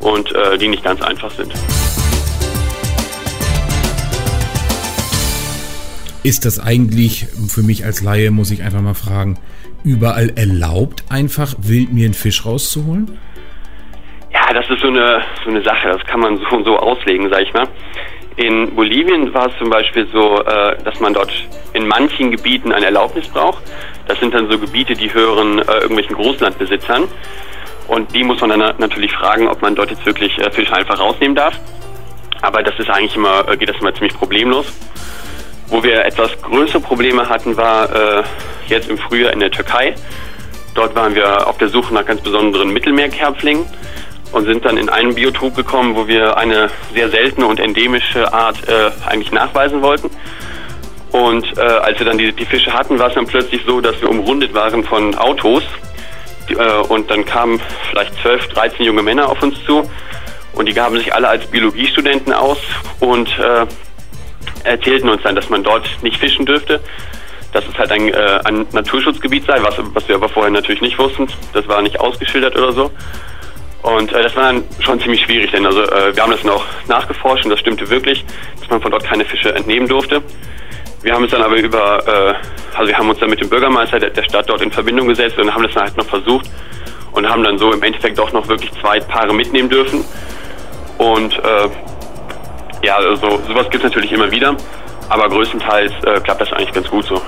und 0.00 0.34
äh, 0.34 0.58
die 0.58 0.68
nicht 0.68 0.84
ganz 0.84 1.00
einfach 1.00 1.30
sind. 1.30 1.52
Ist 6.22 6.44
das 6.44 6.58
eigentlich, 6.58 7.26
für 7.48 7.62
mich 7.62 7.84
als 7.84 8.02
Laie 8.02 8.30
muss 8.30 8.50
ich 8.50 8.62
einfach 8.62 8.80
mal 8.80 8.94
fragen, 8.94 9.38
überall 9.84 10.32
erlaubt, 10.36 11.04
einfach 11.08 11.54
wild 11.58 11.92
mir 11.92 12.06
einen 12.06 12.14
Fisch 12.14 12.44
rauszuholen? 12.44 13.18
Ja, 14.32 14.52
das 14.52 14.68
ist 14.68 14.80
so 14.80 14.88
eine, 14.88 15.22
so 15.44 15.50
eine 15.50 15.62
Sache, 15.62 15.88
das 15.88 16.04
kann 16.06 16.20
man 16.20 16.38
so 16.38 16.56
und 16.56 16.64
so 16.64 16.76
auslegen, 16.76 17.28
sag 17.30 17.42
ich 17.42 17.52
mal. 17.52 17.68
In 18.36 18.74
Bolivien 18.74 19.32
war 19.34 19.48
es 19.48 19.58
zum 19.58 19.70
Beispiel 19.70 20.06
so, 20.12 20.40
äh, 20.44 20.76
dass 20.84 21.00
man 21.00 21.12
dort 21.14 21.32
in 21.72 21.88
manchen 21.88 22.30
Gebieten 22.30 22.72
eine 22.72 22.86
Erlaubnis 22.86 23.26
braucht. 23.28 23.62
Das 24.06 24.18
sind 24.20 24.32
dann 24.32 24.48
so 24.48 24.58
Gebiete, 24.58 24.94
die 24.94 25.12
hören 25.12 25.58
äh, 25.58 25.62
irgendwelchen 25.80 26.14
Großlandbesitzern. 26.14 27.04
Und 27.88 28.14
die 28.14 28.22
muss 28.22 28.40
man 28.40 28.50
dann 28.50 28.74
natürlich 28.78 29.12
fragen, 29.12 29.48
ob 29.48 29.60
man 29.62 29.74
dort 29.74 29.90
jetzt 29.90 30.06
wirklich 30.06 30.38
äh, 30.38 30.50
Fische 30.52 30.72
einfach 30.72 31.00
rausnehmen 31.00 31.34
darf. 31.34 31.58
Aber 32.42 32.62
das 32.62 32.78
ist 32.78 32.88
eigentlich 32.90 33.16
immer, 33.16 33.44
geht 33.56 33.68
das 33.68 33.78
immer 33.78 33.92
ziemlich 33.92 34.14
problemlos. 34.14 34.66
Wo 35.70 35.82
wir 35.82 36.04
etwas 36.04 36.30
größere 36.42 36.80
Probleme 36.80 37.28
hatten, 37.28 37.56
war 37.56 37.94
äh, 37.94 38.22
jetzt 38.68 38.88
im 38.88 38.98
Frühjahr 38.98 39.32
in 39.32 39.40
der 39.40 39.50
Türkei. 39.50 39.94
Dort 40.74 40.94
waren 40.94 41.14
wir 41.14 41.46
auf 41.46 41.58
der 41.58 41.68
Suche 41.68 41.92
nach 41.92 42.06
ganz 42.06 42.20
besonderen 42.22 42.72
Mittelmeerkerbflingen 42.72 43.66
und 44.32 44.44
sind 44.46 44.64
dann 44.64 44.76
in 44.76 44.88
einen 44.88 45.14
Biotop 45.14 45.56
gekommen, 45.56 45.96
wo 45.96 46.06
wir 46.06 46.36
eine 46.36 46.70
sehr 46.94 47.10
seltene 47.10 47.46
und 47.46 47.60
endemische 47.60 48.32
Art 48.32 48.56
äh, 48.68 48.90
eigentlich 49.06 49.32
nachweisen 49.32 49.82
wollten. 49.82 50.10
Und 51.12 51.56
äh, 51.56 51.60
als 51.60 51.98
wir 51.98 52.06
dann 52.06 52.18
die, 52.18 52.32
die, 52.32 52.44
Fische 52.44 52.72
hatten, 52.72 52.98
war 52.98 53.08
es 53.08 53.14
dann 53.14 53.26
plötzlich 53.26 53.62
so, 53.66 53.80
dass 53.80 54.00
wir 54.00 54.10
umrundet 54.10 54.52
waren 54.54 54.84
von 54.84 55.14
Autos. 55.14 55.62
Die, 56.48 56.54
äh, 56.54 56.80
und 56.88 57.10
dann 57.10 57.24
kamen 57.24 57.60
vielleicht 57.90 58.14
12, 58.20 58.48
13 58.48 58.86
junge 58.86 59.02
Männer 59.02 59.28
auf 59.28 59.42
uns 59.42 59.56
zu. 59.64 59.90
Und 60.52 60.66
die 60.66 60.74
gaben 60.74 60.96
sich 60.96 61.14
alle 61.14 61.28
als 61.28 61.46
Biologiestudenten 61.46 62.32
aus 62.32 62.58
und 63.00 63.28
äh, 63.38 63.66
erzählten 64.64 65.08
uns 65.08 65.22
dann, 65.22 65.34
dass 65.34 65.48
man 65.48 65.62
dort 65.62 65.88
nicht 66.02 66.16
fischen 66.18 66.46
dürfte, 66.46 66.80
dass 67.52 67.64
es 67.66 67.78
halt 67.78 67.90
ein, 67.92 68.08
äh, 68.08 68.40
ein 68.44 68.66
Naturschutzgebiet 68.72 69.46
sei, 69.46 69.62
was, 69.62 69.76
was 69.94 70.08
wir 70.08 70.16
aber 70.16 70.28
vorher 70.28 70.50
natürlich 70.50 70.80
nicht 70.80 70.98
wussten. 70.98 71.26
Das 71.52 71.66
war 71.68 71.80
nicht 71.82 71.98
ausgeschildert 71.98 72.56
oder 72.56 72.72
so. 72.72 72.90
Und 73.82 74.12
äh, 74.12 74.22
das 74.22 74.34
war 74.36 74.44
dann 74.44 74.64
schon 74.80 75.00
ziemlich 75.00 75.22
schwierig, 75.22 75.50
denn 75.50 75.64
also 75.64 75.82
äh, 75.82 76.14
wir 76.14 76.22
haben 76.22 76.32
das 76.32 76.44
noch 76.44 76.64
nachgeforscht 76.88 77.44
und 77.44 77.50
das 77.50 77.60
stimmte 77.60 77.88
wirklich, 77.88 78.24
dass 78.60 78.68
man 78.68 78.82
von 78.82 78.90
dort 78.90 79.04
keine 79.04 79.24
Fische 79.24 79.54
entnehmen 79.54 79.88
durfte. 79.88 80.22
Wir 81.02 81.14
haben 81.14 81.24
es 81.24 81.30
dann 81.30 81.42
aber 81.42 81.56
über, 81.56 82.06
äh, 82.06 82.76
also 82.76 82.88
wir 82.88 82.98
haben 82.98 83.08
uns 83.08 83.20
dann 83.20 83.30
mit 83.30 83.40
dem 83.40 83.48
Bürgermeister 83.48 83.98
der, 84.00 84.10
der 84.10 84.24
Stadt 84.24 84.48
dort 84.48 84.62
in 84.62 84.70
Verbindung 84.72 85.08
gesetzt 85.08 85.38
und 85.38 85.54
haben 85.54 85.62
das 85.62 85.72
dann 85.74 85.84
halt 85.84 85.96
noch 85.96 86.06
versucht 86.06 86.50
und 87.12 87.28
haben 87.28 87.44
dann 87.44 87.56
so 87.58 87.72
im 87.72 87.82
Endeffekt 87.82 88.18
doch 88.18 88.32
noch 88.32 88.48
wirklich 88.48 88.72
zwei 88.80 88.98
Paare 89.00 89.32
mitnehmen 89.32 89.68
dürfen. 89.68 90.04
Und 90.98 91.38
äh, 91.38 91.68
ja, 92.82 92.96
also 92.96 93.40
sowas 93.46 93.68
gibt 93.70 93.84
es 93.84 93.90
natürlich 93.90 94.12
immer 94.12 94.30
wieder, 94.30 94.56
aber 95.08 95.28
größtenteils 95.28 95.92
äh, 96.04 96.20
klappt 96.20 96.40
das 96.40 96.52
eigentlich 96.52 96.72
ganz 96.72 96.88
gut 96.88 97.06
so. 97.06 97.20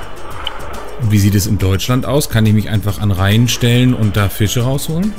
Wie 1.08 1.18
sieht 1.18 1.34
es 1.34 1.46
in 1.46 1.58
Deutschland 1.58 2.06
aus? 2.06 2.28
Kann 2.28 2.46
ich 2.46 2.52
mich 2.52 2.68
einfach 2.68 3.00
an 3.00 3.10
Reihen 3.10 3.48
stellen 3.48 3.94
und 3.94 4.16
da 4.16 4.28
Fische 4.28 4.62
rausholen? 4.62 5.14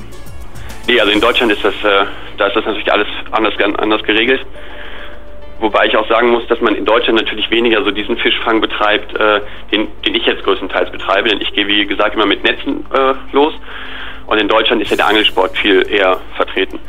Nee, 0.87 0.99
also 0.99 1.11
in 1.11 1.21
Deutschland 1.21 1.51
ist 1.51 1.63
das, 1.63 1.73
äh, 1.83 2.05
da 2.37 2.47
ist 2.47 2.55
das 2.55 2.65
natürlich 2.65 2.91
alles 2.91 3.07
anders, 3.31 3.53
anders 3.77 4.03
geregelt. 4.03 4.45
Wobei 5.59 5.85
ich 5.85 5.95
auch 5.95 6.07
sagen 6.09 6.29
muss, 6.31 6.45
dass 6.47 6.59
man 6.59 6.75
in 6.75 6.85
Deutschland 6.85 7.19
natürlich 7.19 7.49
weniger 7.51 7.83
so 7.83 7.91
diesen 7.91 8.17
Fischfang 8.17 8.61
betreibt, 8.61 9.13
äh, 9.15 9.41
den, 9.71 9.87
den 10.03 10.15
ich 10.15 10.25
jetzt 10.25 10.43
größtenteils 10.43 10.91
betreibe, 10.91 11.29
denn 11.29 11.39
ich 11.39 11.53
gehe 11.53 11.67
wie 11.67 11.85
gesagt 11.85 12.15
immer 12.15 12.25
mit 12.25 12.43
Netzen 12.43 12.83
äh, 12.93 13.13
los. 13.31 13.53
Und 14.25 14.39
in 14.39 14.47
Deutschland 14.47 14.81
ist 14.81 14.89
ja 14.89 14.97
der 14.97 15.07
Angelsport 15.07 15.55
viel 15.57 15.85
eher 15.87 16.19
vertreten. 16.35 16.79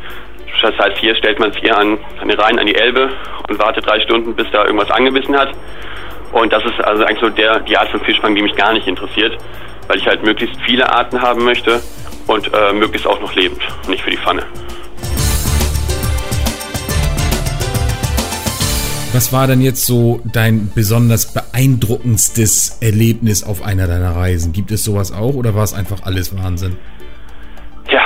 Das 0.63 0.79
heißt, 0.79 0.97
hier 0.99 1.17
stellt 1.17 1.41
man 1.41 1.51
es 1.51 1.57
eher 1.61 1.77
an, 1.77 1.99
an 2.21 2.29
den 2.29 2.39
Rhein, 2.39 2.59
an 2.59 2.67
die 2.67 2.77
Elbe 2.77 3.11
und 3.49 3.59
wartet 3.59 3.85
drei 3.85 4.01
Stunden, 4.01 4.35
bis 4.35 4.47
da 4.53 4.65
irgendwas 4.65 4.91
angebissen 4.93 5.37
hat. 5.37 5.51
Und 6.31 6.53
das 6.53 6.65
ist 6.65 6.81
also 6.85 7.05
eigentlich 7.05 7.21
so 7.21 7.29
der, 7.29 7.59
die 7.61 7.77
Art 7.77 7.89
von 7.89 8.01
Fischfang, 8.01 8.37
die 8.37 8.43
mich 8.43 8.55
gar 8.55 8.73
nicht 8.73 8.87
interessiert, 8.87 9.37
weil 9.89 9.99
ich 9.99 10.07
halt 10.07 10.23
möglichst 10.23 10.57
viele 10.63 10.89
Arten 10.89 11.21
haben 11.21 11.45
möchte 11.45 11.83
und 12.29 12.49
äh, 12.55 12.73
möglichst 12.73 13.09
auch 13.09 13.21
noch 13.21 13.35
lebend 13.35 13.61
nicht 13.89 14.03
für 14.03 14.11
die 14.11 14.17
Pfanne. 14.17 14.45
Was 19.13 19.33
war 19.33 19.49
denn 19.49 19.61
jetzt 19.61 19.85
so 19.85 20.23
dein 20.25 20.71
besonders 20.75 21.35
beeindruckendstes 21.35 22.79
Erlebnis 22.81 23.43
auf 23.43 23.63
einer 23.63 23.87
deiner 23.89 24.15
Reisen? 24.15 24.53
Gibt 24.53 24.71
es 24.71 24.85
sowas 24.85 25.13
auch 25.13 25.35
oder 25.35 25.55
war 25.55 25.65
es 25.65 25.75
einfach 25.75 26.05
alles 26.05 26.35
Wahnsinn? 26.35 26.79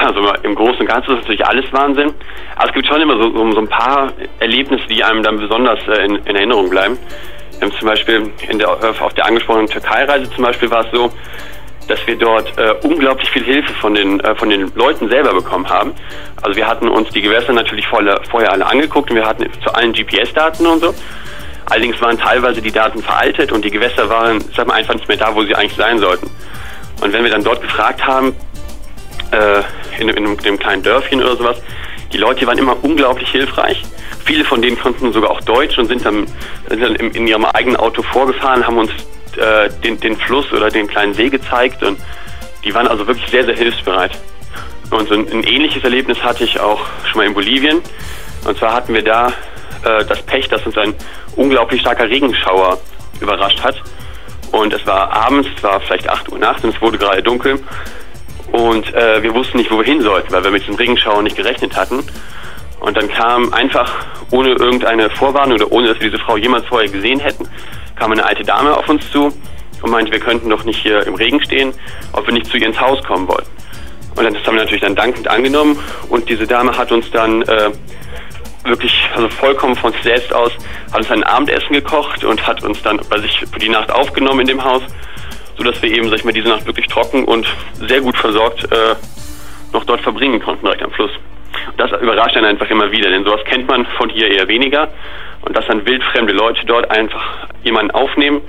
Also 0.07 0.33
im 0.43 0.55
Großen 0.55 0.81
und 0.81 0.87
Ganzen 0.87 1.13
ist 1.13 1.23
natürlich 1.23 1.45
alles 1.45 1.65
Wahnsinn. 1.73 2.15
Aber 2.55 2.69
es 2.69 2.75
gibt 2.75 2.87
schon 2.87 3.01
immer 3.01 3.21
so, 3.21 3.53
so 3.53 3.59
ein 3.59 3.69
paar 3.69 4.13
Erlebnisse, 4.39 4.87
die 4.89 5.03
einem 5.03 5.23
dann 5.23 5.39
besonders 5.39 5.81
äh, 5.89 6.05
in, 6.05 6.17
in, 6.17 6.37
Erinnerung 6.37 6.71
bleiben. 6.71 6.97
Haben 7.61 7.73
zum 7.73 7.89
Beispiel 7.89 8.31
der, 8.53 8.69
äh, 8.69 9.03
auf 9.03 9.15
der 9.15 9.27
angesprochenen 9.27 9.67
Türkei-Reise 9.67 10.31
zum 10.31 10.45
Beispiel 10.45 10.71
war 10.71 10.85
es 10.85 10.93
so, 10.93 11.11
dass 11.89 12.05
wir 12.07 12.17
dort 12.17 12.57
äh, 12.59 12.75
unglaublich 12.83 13.31
viel 13.31 13.45
Hilfe 13.45 13.73
von 13.75 13.95
den, 13.95 14.21
äh, 14.21 14.35
von 14.35 14.51
den 14.51 14.73
Leuten 14.75 15.09
selber 15.09 15.35
bekommen 15.35 15.69
haben. 15.69 15.93
Also 16.43 16.57
wir 16.57 16.67
hatten 16.67 16.89
uns 16.89 17.09
die 17.11 17.23
Gewässer 17.23 17.53
natürlich 17.53 17.87
vorher, 17.87 18.21
vorher 18.31 18.53
alle 18.53 18.67
angeguckt 18.67 19.11
und 19.11 19.17
wir 19.17 19.27
hatten 19.27 19.49
zu 19.63 19.73
allen 19.75 19.93
GPS-Daten 19.93 20.67
und 20.67 20.81
so. 20.81 20.95
Allerdings 21.67 22.01
waren 22.01 22.17
teilweise 22.17 22.63
die 22.63 22.71
Daten 22.71 23.03
veraltet 23.03 23.51
und 23.51 23.65
die 23.65 23.71
Gewässer 23.71 24.09
waren, 24.09 24.41
sag 24.55 24.69
mal, 24.69 24.75
einfach 24.75 24.95
nicht 24.95 25.09
mehr 25.09 25.17
da, 25.17 25.35
wo 25.35 25.43
sie 25.43 25.55
eigentlich 25.55 25.77
sein 25.77 25.99
sollten. 25.99 26.31
Und 27.03 27.13
wenn 27.13 27.25
wir 27.25 27.31
dann 27.31 27.43
dort 27.43 27.61
gefragt 27.61 28.07
haben, 28.07 28.35
äh, 29.33 29.63
in, 30.01 30.09
in, 30.09 30.39
einem 30.39 30.59
kleinen 30.59 30.83
Dörfchen 30.83 31.23
oder 31.23 31.37
sowas, 31.37 31.57
die 32.13 32.17
Die 32.17 32.19
Leute 32.19 32.47
waren 32.47 32.59
immer 32.59 32.77
unglaublich 32.83 33.29
hilfreich. 33.31 33.83
Viele 34.25 34.45
von 34.45 34.63
denen 34.63 34.79
konnten 34.79 35.13
sogar 35.13 35.31
auch 35.31 35.41
Deutsch 35.43 35.77
und 35.79 35.87
sind 35.87 36.05
dann, 36.05 36.27
sind 36.69 36.83
dann 36.83 36.97
in, 36.97 37.11
in 37.13 37.27
ihrem 37.27 37.45
eigenen 37.45 37.77
Auto 37.77 38.03
vorgefahren, 38.03 38.67
haben 38.67 38.79
uns 38.79 38.91
äh, 39.37 39.69
den, 39.85 40.01
den 40.01 40.17
Fluss 40.17 40.51
oder 40.53 40.71
den 40.71 40.89
kleinen 40.89 41.15
See 41.15 41.29
gezeigt 41.29 41.83
und 41.83 41.99
die 42.65 42.75
waren 42.75 42.89
also 42.89 43.07
wirklich 43.07 43.29
sehr, 43.31 43.45
sehr 43.45 43.55
hilfsbereit. 43.55 44.13
Und 44.91 45.09
so 45.09 45.15
ein, 45.15 45.29
ein 45.31 45.45
ähnliches 45.45 45.83
Erlebnis 45.85 46.23
hatte 46.23 46.45
ich 46.45 46.59
auch 46.61 46.81
schon 47.05 47.19
mal 47.19 47.27
in 47.27 47.35
Bolivien. 47.35 47.81
Und 48.45 48.59
zwar 48.59 48.73
hatten 48.73 48.95
wir 48.95 49.03
da 49.03 49.29
äh, 49.85 50.05
das 50.05 50.23
Pech, 50.23 50.49
dass 50.49 50.65
uns 50.65 50.79
ein 50.79 50.95
unglaublich 51.37 51.81
starker 51.81 52.09
Regenschauer 52.09 52.79
überrascht 53.21 53.63
hat. 53.63 53.83
Und 54.53 54.73
es 54.73 54.87
war 54.87 55.13
abends, 55.13 55.49
es 55.57 55.63
war 55.63 55.81
vielleicht 55.81 56.09
8 56.09 56.31
Uhr 56.33 56.39
nachts 56.39 56.65
und 56.65 56.75
es 56.75 56.81
wurde 56.81 56.99
gerade 56.99 57.23
dunkel. 57.23 57.61
Und 58.53 58.93
äh, 58.95 59.23
wir 59.23 59.35
wussten 59.35 59.59
nicht, 59.59 59.71
wo 59.71 59.79
wir 59.79 59.85
hin 59.85 60.01
sollten, 60.01 60.33
weil 60.33 60.45
wir 60.45 60.51
mit 60.51 60.63
diesem 60.63 60.77
Regenschauer 60.77 61.23
nicht 61.23 61.37
gerechnet 61.37 61.77
hatten. 61.77 62.05
Und 62.81 62.97
dann 62.97 63.09
kam 63.09 63.53
einfach, 63.53 63.93
ohne 64.31 64.51
irgendeine 64.51 65.11
Vorwarnung 65.11 65.57
oder 65.57 65.73
ohne, 65.73 65.89
dass 65.89 66.01
wir 66.01 66.11
diese 66.11 66.23
Frau 66.23 66.37
jemals 66.37 66.67
vorher 66.67 66.89
gesehen 66.89 67.21
hätten, 67.21 67.49
kam 67.97 68.13
eine 68.13 68.25
alte 68.25 68.45
Dame 68.45 68.77
auf 68.77 68.89
uns 68.89 69.11
zu 69.11 69.33
und 69.83 69.91
meinte, 69.91 70.13
wir 70.13 70.21
könnten 70.21 70.49
doch 70.51 70.65
nicht 70.65 70.81
hier 70.81 71.07
im 71.07 71.15
Regen 71.15 71.43
stehen, 71.43 71.73
ob 72.13 72.27
wir 72.27 72.35
nicht 72.35 72.47
zu 72.47 72.57
ihr 72.57 72.67
ins 72.67 72.81
Haus 72.81 73.03
kommen 73.03 73.27
wollten. 73.29 73.51
Und 74.17 74.25
das 74.25 74.47
haben 74.47 74.55
wir 74.55 74.63
natürlich 74.63 74.83
dann 74.83 74.95
dankend 74.95 75.29
angenommen 75.29 75.79
und 76.09 76.29
diese 76.29 76.47
Dame 76.47 76.77
hat 76.77 76.91
uns 76.91 77.11
dann 77.11 77.43
äh, 77.43 77.71
wirklich, 78.65 79.09
also 79.15 79.29
vollkommen 79.29 79.77
von 79.77 79.93
selbst 80.03 80.33
aus, 80.33 80.53
hat 80.91 80.99
uns 80.99 81.11
ein 81.11 81.23
Abendessen 81.25 81.73
gekocht 81.73 82.25
und 82.25 82.47
hat 82.47 82.63
uns 82.63 82.83
dann 82.83 83.01
bei 83.11 83.19
sich 83.19 83.45
für 83.51 83.59
die 83.59 83.69
Nacht 83.69 83.91
aufgenommen 83.93 84.41
in 84.41 84.47
dem 84.47 84.65
Haus, 84.65 84.83
sodass 85.57 85.81
wir 85.83 85.91
eben, 85.91 86.09
sag 86.09 86.19
ich 86.19 86.25
mal, 86.25 86.33
diese 86.33 86.49
Nacht 86.49 86.67
wirklich 86.67 86.87
trocken 86.87 87.25
und 87.25 87.47
sehr 87.75 88.01
gut 88.01 88.17
versorgt 88.17 88.65
äh, 88.65 88.95
noch 89.73 89.85
dort 89.85 90.01
verbringen 90.01 90.41
konnten, 90.41 90.65
direkt 90.65 90.83
am 90.83 90.91
Fluss. 90.91 91.11
Und 91.71 91.81
das 91.81 91.91
überrascht 92.01 92.37
einen 92.37 92.47
einfach 92.47 92.71
immer 92.71 92.91
wieder, 92.91 93.11
denn 93.11 93.25
sowas 93.25 93.41
kennt 93.45 93.69
man 93.69 93.87
von 93.99 94.09
hier 94.09 94.31
eher 94.31 94.49
weniger. 94.49 94.89
Und 95.43 95.57
dass 95.57 95.67
dann 95.67 95.87
wildfremde 95.87 96.33
Leute 96.33 96.65
dort 96.67 96.91
einfach 96.91 97.47
jemanden 97.63 97.93
aufnehmen 97.93 98.41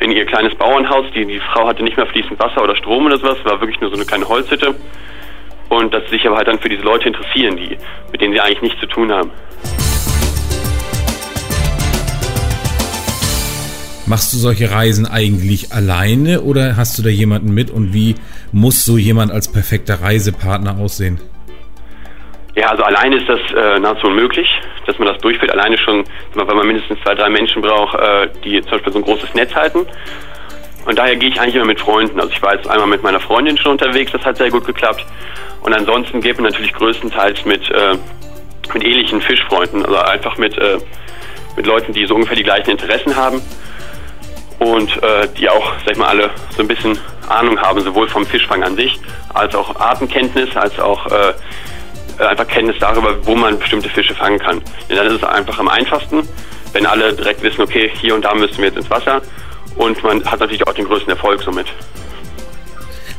in 0.00 0.10
ihr 0.10 0.24
kleines 0.26 0.54
Bauernhaus. 0.54 1.06
Die, 1.14 1.24
die 1.24 1.38
Frau 1.38 1.66
hatte 1.68 1.82
nicht 1.82 1.96
mehr 1.96 2.06
fließend 2.06 2.38
Wasser 2.40 2.62
oder 2.62 2.74
Strom 2.76 3.06
oder 3.06 3.18
sowas, 3.18 3.38
war 3.44 3.60
wirklich 3.60 3.80
nur 3.80 3.90
so 3.90 3.96
eine 3.96 4.04
kleine 4.04 4.28
Holzhütte. 4.28 4.74
Und 5.68 5.94
dass 5.94 6.04
sie 6.04 6.10
sich 6.10 6.26
aber 6.26 6.36
halt 6.36 6.48
dann 6.48 6.58
für 6.58 6.68
diese 6.68 6.82
Leute 6.82 7.08
interessieren, 7.08 7.56
die, 7.56 7.76
mit 8.10 8.20
denen 8.20 8.32
sie 8.32 8.40
eigentlich 8.40 8.62
nichts 8.62 8.80
zu 8.80 8.86
tun 8.86 9.12
haben. 9.12 9.30
Machst 14.10 14.32
du 14.32 14.38
solche 14.38 14.72
Reisen 14.72 15.06
eigentlich 15.06 15.72
alleine 15.72 16.40
oder 16.40 16.76
hast 16.76 16.98
du 16.98 17.02
da 17.04 17.08
jemanden 17.08 17.54
mit 17.54 17.70
und 17.70 17.94
wie 17.94 18.16
muss 18.50 18.84
so 18.84 18.98
jemand 18.98 19.30
als 19.30 19.46
perfekter 19.46 20.02
Reisepartner 20.02 20.78
aussehen? 20.80 21.20
Ja, 22.56 22.70
also 22.70 22.82
alleine 22.82 23.18
ist 23.18 23.28
das 23.28 23.38
äh, 23.56 23.78
nahezu 23.78 24.08
unmöglich, 24.08 24.48
dass 24.84 24.98
man 24.98 25.06
das 25.06 25.18
durchführt. 25.18 25.52
Alleine 25.52 25.78
schon, 25.78 26.02
weil 26.34 26.56
man 26.56 26.66
mindestens 26.66 26.98
zwei, 27.04 27.14
drei 27.14 27.28
Menschen 27.28 27.62
braucht, 27.62 27.94
äh, 28.00 28.26
die 28.42 28.60
zum 28.62 28.72
Beispiel 28.72 28.92
so 28.94 28.98
ein 28.98 29.04
großes 29.04 29.32
Netz 29.34 29.54
halten. 29.54 29.86
Und 30.86 30.98
daher 30.98 31.14
gehe 31.14 31.28
ich 31.28 31.40
eigentlich 31.40 31.54
immer 31.54 31.66
mit 31.66 31.78
Freunden. 31.78 32.18
Also 32.18 32.32
ich 32.32 32.42
war 32.42 32.56
jetzt 32.56 32.68
einmal 32.68 32.88
mit 32.88 33.04
meiner 33.04 33.20
Freundin 33.20 33.56
schon 33.58 33.70
unterwegs, 33.70 34.10
das 34.10 34.24
hat 34.24 34.38
sehr 34.38 34.50
gut 34.50 34.66
geklappt. 34.66 35.06
Und 35.62 35.72
ansonsten 35.72 36.20
geht 36.20 36.34
man 36.34 36.50
natürlich 36.50 36.72
größtenteils 36.72 37.44
mit, 37.44 37.70
äh, 37.70 37.96
mit 38.74 38.82
ähnlichen 38.82 39.20
Fischfreunden, 39.20 39.86
also 39.86 39.98
einfach 39.98 40.36
mit, 40.36 40.58
äh, 40.58 40.78
mit 41.54 41.64
Leuten, 41.64 41.92
die 41.92 42.06
so 42.06 42.16
ungefähr 42.16 42.36
die 42.36 42.42
gleichen 42.42 42.70
Interessen 42.70 43.14
haben 43.14 43.40
und 44.60 45.02
äh, 45.02 45.26
die 45.36 45.48
auch, 45.48 45.72
sag 45.84 45.92
ich 45.92 45.98
mal, 45.98 46.08
alle 46.08 46.30
so 46.54 46.62
ein 46.62 46.68
bisschen 46.68 46.98
Ahnung 47.28 47.58
haben, 47.60 47.80
sowohl 47.80 48.08
vom 48.08 48.24
Fischfang 48.24 48.62
an 48.62 48.76
sich, 48.76 49.00
als 49.34 49.54
auch 49.54 49.74
Artenkenntnis, 49.76 50.54
als 50.56 50.78
auch 50.78 51.06
äh, 51.06 51.32
einfach 52.24 52.46
Kenntnis 52.46 52.76
darüber, 52.78 53.14
wo 53.26 53.34
man 53.34 53.58
bestimmte 53.58 53.88
Fische 53.88 54.14
fangen 54.14 54.38
kann. 54.38 54.60
Denn 54.88 54.96
dann 54.96 55.06
ist 55.06 55.14
es 55.14 55.24
einfach 55.24 55.58
am 55.58 55.68
einfachsten, 55.68 56.28
wenn 56.72 56.86
alle 56.86 57.12
direkt 57.14 57.42
wissen, 57.42 57.62
okay, 57.62 57.90
hier 58.00 58.14
und 58.14 58.24
da 58.24 58.34
müssen 58.34 58.58
wir 58.58 58.66
jetzt 58.66 58.76
ins 58.76 58.90
Wasser 58.90 59.22
und 59.76 60.02
man 60.04 60.24
hat 60.24 60.40
natürlich 60.40 60.66
auch 60.66 60.74
den 60.74 60.84
größten 60.84 61.10
Erfolg 61.10 61.42
somit. 61.42 61.66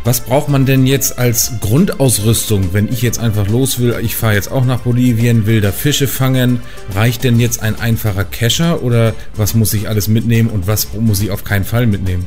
Was 0.03 0.21
braucht 0.21 0.49
man 0.49 0.65
denn 0.65 0.87
jetzt 0.87 1.19
als 1.19 1.59
Grundausrüstung, 1.61 2.73
wenn 2.73 2.91
ich 2.91 3.03
jetzt 3.03 3.19
einfach 3.19 3.47
los 3.47 3.79
will? 3.79 3.95
Ich 4.01 4.15
fahre 4.15 4.33
jetzt 4.33 4.51
auch 4.51 4.65
nach 4.65 4.79
Bolivien, 4.79 5.45
will 5.45 5.61
da 5.61 5.71
Fische 5.71 6.07
fangen. 6.07 6.59
Reicht 6.95 7.23
denn 7.23 7.39
jetzt 7.39 7.61
ein 7.61 7.79
einfacher 7.79 8.23
Kescher 8.23 8.81
oder 8.81 9.13
was 9.35 9.53
muss 9.53 9.75
ich 9.75 9.87
alles 9.87 10.07
mitnehmen 10.07 10.49
und 10.49 10.65
was 10.65 10.91
muss 10.95 11.21
ich 11.21 11.29
auf 11.29 11.43
keinen 11.43 11.65
Fall 11.65 11.85
mitnehmen? 11.85 12.25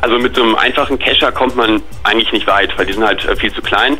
Also 0.00 0.18
mit 0.18 0.34
so 0.34 0.42
einem 0.42 0.56
einfachen 0.56 0.98
Kescher 0.98 1.30
kommt 1.30 1.54
man 1.54 1.80
eigentlich 2.02 2.32
nicht 2.32 2.48
weit, 2.48 2.76
weil 2.76 2.86
die 2.86 2.92
sind 2.92 3.04
halt 3.04 3.24
äh, 3.24 3.36
viel 3.36 3.52
zu 3.52 3.62
klein. 3.62 3.96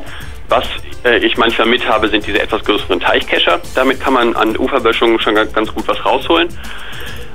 Was 0.48 0.64
äh, 1.04 1.18
ich 1.18 1.36
manchmal 1.36 1.68
mit 1.68 1.88
habe, 1.88 2.08
sind 2.08 2.26
diese 2.26 2.42
etwas 2.42 2.64
größeren 2.64 2.98
Teichkescher. 2.98 3.60
Damit 3.76 4.00
kann 4.00 4.14
man 4.14 4.34
an 4.34 4.56
Uferböschungen 4.56 5.20
schon 5.20 5.36
ganz 5.36 5.72
gut 5.72 5.86
was 5.86 6.04
rausholen. 6.04 6.48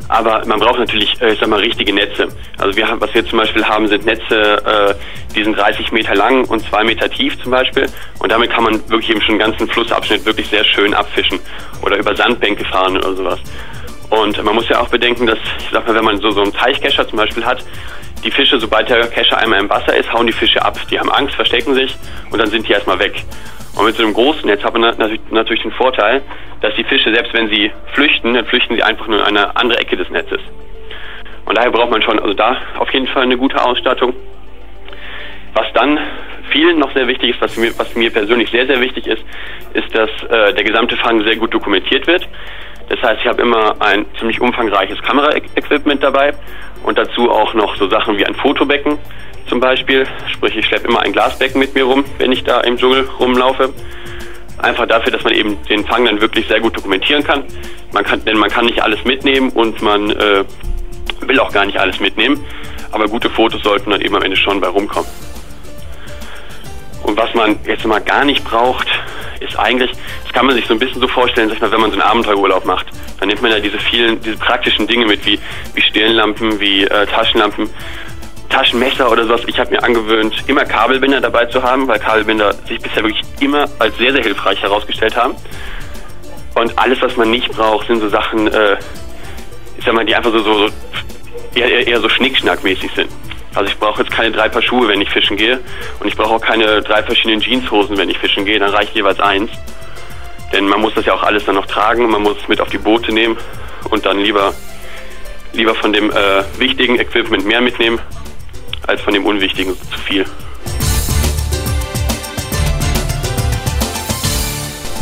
Aber 0.09 0.45
man 0.45 0.59
braucht 0.59 0.79
natürlich, 0.79 1.19
äh, 1.21 1.33
ich 1.33 1.39
sag 1.39 1.49
mal, 1.49 1.59
richtige 1.59 1.93
Netze. 1.93 2.27
Also 2.57 2.75
wir 2.75 2.87
was 2.99 3.13
wir 3.13 3.25
zum 3.25 3.39
Beispiel 3.39 3.65
haben, 3.65 3.87
sind 3.87 4.05
Netze, 4.05 4.63
äh, 4.65 4.95
die 5.35 5.43
sind 5.43 5.57
30 5.57 5.91
Meter 5.91 6.15
lang 6.15 6.45
und 6.45 6.63
2 6.67 6.83
Meter 6.83 7.09
tief 7.09 7.41
zum 7.41 7.51
Beispiel. 7.51 7.85
Und 8.19 8.31
damit 8.31 8.51
kann 8.51 8.63
man 8.63 8.89
wirklich 8.89 9.11
eben 9.11 9.21
schon 9.21 9.31
einen 9.31 9.51
ganzen 9.51 9.67
Flussabschnitt 9.67 10.25
wirklich 10.25 10.47
sehr 10.47 10.63
schön 10.63 10.93
abfischen 10.93 11.39
oder 11.81 11.97
über 11.97 12.15
Sandbänke 12.15 12.65
fahren 12.65 12.97
oder 12.97 13.15
sowas. 13.15 13.39
Und 14.09 14.43
man 14.43 14.53
muss 14.53 14.69
ja 14.69 14.79
auch 14.79 14.89
bedenken, 14.89 15.25
dass, 15.25 15.39
ich 15.57 15.69
sag 15.71 15.87
mal, 15.87 15.95
wenn 15.95 16.05
man 16.05 16.19
so, 16.19 16.29
so 16.31 16.43
einen 16.43 16.53
Teichkescher 16.53 17.07
zum 17.07 17.17
Beispiel 17.17 17.43
hat, 17.43 17.63
die 18.23 18.31
Fische, 18.31 18.59
sobald 18.59 18.89
der 18.89 19.07
Kescher 19.07 19.37
einmal 19.37 19.59
im 19.59 19.69
Wasser 19.69 19.95
ist, 19.97 20.11
hauen 20.13 20.27
die 20.27 20.33
Fische 20.33 20.63
ab. 20.63 20.79
Die 20.89 20.99
haben 20.99 21.11
Angst, 21.11 21.35
verstecken 21.35 21.73
sich 21.73 21.95
und 22.29 22.39
dann 22.39 22.49
sind 22.49 22.67
die 22.67 22.71
erstmal 22.71 22.99
weg. 22.99 23.23
Und 23.75 23.85
mit 23.85 23.95
so 23.95 24.03
einem 24.03 24.13
großen 24.13 24.45
Netz 24.45 24.63
hat 24.63 24.77
man 24.77 24.95
natürlich 25.31 25.63
den 25.63 25.71
Vorteil, 25.71 26.21
dass 26.61 26.75
die 26.75 26.83
Fische, 26.83 27.13
selbst 27.13 27.33
wenn 27.33 27.49
sie 27.49 27.71
flüchten, 27.93 28.33
dann 28.33 28.45
flüchten 28.45 28.75
sie 28.75 28.83
einfach 28.83 29.07
nur 29.07 29.19
in 29.19 29.25
eine 29.25 29.55
andere 29.55 29.79
Ecke 29.79 29.97
des 29.97 30.09
Netzes. 30.09 30.39
Und 31.45 31.57
daher 31.57 31.71
braucht 31.71 31.91
man 31.91 32.01
schon, 32.01 32.19
also 32.19 32.33
da 32.33 32.57
auf 32.77 32.91
jeden 32.93 33.07
Fall 33.07 33.23
eine 33.23 33.37
gute 33.37 33.63
Ausstattung. 33.63 34.13
Was 35.55 35.67
dann 35.73 35.99
vielen 36.51 36.79
noch 36.79 36.93
sehr 36.93 37.07
wichtig 37.07 37.31
ist, 37.31 37.41
was 37.41 37.57
mir, 37.57 37.77
was 37.77 37.95
mir 37.95 38.11
persönlich 38.11 38.49
sehr, 38.51 38.65
sehr 38.65 38.79
wichtig 38.79 39.07
ist, 39.07 39.23
ist, 39.73 39.93
dass 39.95 40.09
äh, 40.29 40.53
der 40.53 40.63
gesamte 40.63 40.95
Fang 40.97 41.23
sehr 41.23 41.35
gut 41.35 41.53
dokumentiert 41.53 42.07
wird. 42.07 42.27
Das 42.89 43.01
heißt, 43.01 43.21
ich 43.21 43.27
habe 43.27 43.41
immer 43.41 43.75
ein 43.81 44.05
ziemlich 44.19 44.41
umfangreiches 44.41 45.01
Kameraequipment 45.01 46.03
dabei 46.03 46.33
und 46.83 46.97
dazu 46.97 47.31
auch 47.31 47.53
noch 47.53 47.75
so 47.77 47.89
Sachen 47.89 48.17
wie 48.17 48.25
ein 48.25 48.35
Fotobecken 48.35 48.97
zum 49.47 49.59
Beispiel. 49.59 50.05
Sprich, 50.31 50.55
ich 50.55 50.65
schleppe 50.65 50.87
immer 50.87 51.01
ein 51.01 51.13
Glasbecken 51.13 51.59
mit 51.59 51.73
mir 51.73 51.83
rum, 51.83 52.03
wenn 52.17 52.31
ich 52.31 52.43
da 52.43 52.61
im 52.61 52.77
Dschungel 52.77 53.07
rumlaufe. 53.19 53.73
Einfach 54.57 54.87
dafür, 54.87 55.11
dass 55.11 55.23
man 55.23 55.33
eben 55.33 55.61
den 55.65 55.85
Fang 55.85 56.05
dann 56.05 56.21
wirklich 56.21 56.47
sehr 56.47 56.59
gut 56.59 56.77
dokumentieren 56.77 57.23
kann. 57.23 57.43
Man 57.91 58.03
kann 58.03 58.23
denn 58.25 58.37
man 58.37 58.49
kann 58.49 58.65
nicht 58.65 58.81
alles 58.81 59.03
mitnehmen 59.03 59.49
und 59.49 59.81
man 59.81 60.11
äh, 60.11 60.43
will 61.21 61.39
auch 61.39 61.51
gar 61.51 61.65
nicht 61.65 61.77
alles 61.77 61.99
mitnehmen. 61.99 62.43
Aber 62.91 63.07
gute 63.07 63.29
Fotos 63.29 63.61
sollten 63.63 63.91
dann 63.91 64.01
eben 64.01 64.15
am 64.15 64.21
Ende 64.21 64.37
schon 64.37 64.61
bei 64.61 64.67
rumkommen. 64.67 65.09
Und 67.03 67.17
was 67.17 67.33
man 67.33 67.59
jetzt 67.65 67.85
mal 67.85 67.99
gar 67.99 68.23
nicht 68.23 68.43
braucht, 68.45 68.87
ist 69.39 69.59
eigentlich, 69.59 69.91
kann 70.33 70.47
man 70.47 70.55
sich 70.55 70.65
so 70.65 70.73
ein 70.73 70.79
bisschen 70.79 70.99
so 70.99 71.07
vorstellen, 71.07 71.49
sag 71.49 71.57
ich 71.57 71.71
wenn 71.71 71.79
man 71.79 71.91
so 71.91 71.99
einen 71.99 72.09
Abenteuerurlaub 72.09 72.65
macht, 72.65 72.87
dann 73.19 73.29
nimmt 73.29 73.41
man 73.41 73.51
ja 73.51 73.59
diese 73.59 73.77
vielen, 73.77 74.19
diese 74.21 74.37
praktischen 74.37 74.87
Dinge 74.87 75.05
mit, 75.05 75.25
wie, 75.25 75.39
wie 75.75 75.81
Stirnlampen, 75.81 76.59
wie 76.59 76.83
äh, 76.83 77.05
Taschenlampen, 77.05 77.69
Taschenmesser 78.49 79.11
oder 79.11 79.25
sowas. 79.25 79.41
Ich 79.47 79.59
habe 79.59 79.71
mir 79.71 79.83
angewöhnt, 79.83 80.35
immer 80.47 80.65
Kabelbinder 80.65 81.21
dabei 81.21 81.45
zu 81.45 81.61
haben, 81.63 81.87
weil 81.87 81.99
Kabelbinder 81.99 82.53
sich 82.67 82.79
bisher 82.79 83.03
wirklich 83.03 83.23
immer 83.39 83.67
als 83.79 83.97
sehr, 83.97 84.11
sehr 84.11 84.23
hilfreich 84.23 84.61
herausgestellt 84.61 85.15
haben. 85.15 85.35
Und 86.55 86.77
alles, 86.77 87.01
was 87.01 87.15
man 87.15 87.31
nicht 87.31 87.49
braucht, 87.51 87.87
sind 87.87 88.01
so 88.01 88.09
Sachen, 88.09 88.47
äh, 88.47 88.77
ich 89.77 89.85
sag 89.85 89.93
mal, 89.93 90.05
die 90.05 90.15
einfach 90.15 90.31
so, 90.31 90.39
so, 90.39 90.67
so 90.67 90.73
eher, 91.55 91.87
eher 91.87 91.99
so 91.99 92.09
schnickschnackmäßig 92.09 92.91
sind. 92.95 93.09
Also 93.55 93.71
ich 93.71 93.77
brauche 93.77 94.01
jetzt 94.01 94.11
keine 94.11 94.31
drei 94.31 94.49
Paar 94.49 94.61
Schuhe, 94.63 94.87
wenn 94.87 95.01
ich 95.01 95.09
fischen 95.09 95.37
gehe. 95.37 95.59
Und 95.99 96.07
ich 96.07 96.15
brauche 96.15 96.35
auch 96.35 96.41
keine 96.41 96.81
drei 96.81 97.03
verschiedenen 97.03 97.39
Jeanshosen, 97.39 97.97
wenn 97.97 98.09
ich 98.09 98.17
fischen 98.17 98.45
gehe. 98.45 98.59
Dann 98.59 98.71
reicht 98.71 98.95
jeweils 98.95 99.19
eins. 99.19 99.51
Denn 100.53 100.67
man 100.67 100.79
muss 100.79 100.93
das 100.93 101.05
ja 101.05 101.13
auch 101.13 101.23
alles 101.23 101.43
dann 101.45 101.55
noch 101.55 101.65
tragen. 101.65 102.09
Man 102.09 102.21
muss 102.21 102.37
es 102.37 102.47
mit 102.47 102.61
auf 102.61 102.69
die 102.69 102.77
Boote 102.77 103.11
nehmen 103.11 103.35
und 103.89 104.05
dann 104.05 104.19
lieber, 104.19 104.53
lieber 105.53 105.73
von 105.73 105.91
dem 105.91 106.11
äh, 106.11 106.43
wichtigen 106.57 106.99
Equipment 106.99 107.45
mehr 107.45 107.59
mitnehmen, 107.59 107.99
als 108.87 109.01
von 109.01 109.13
dem 109.13 109.25
unwichtigen 109.25 109.75
zu 109.75 109.99
viel. 109.99 110.25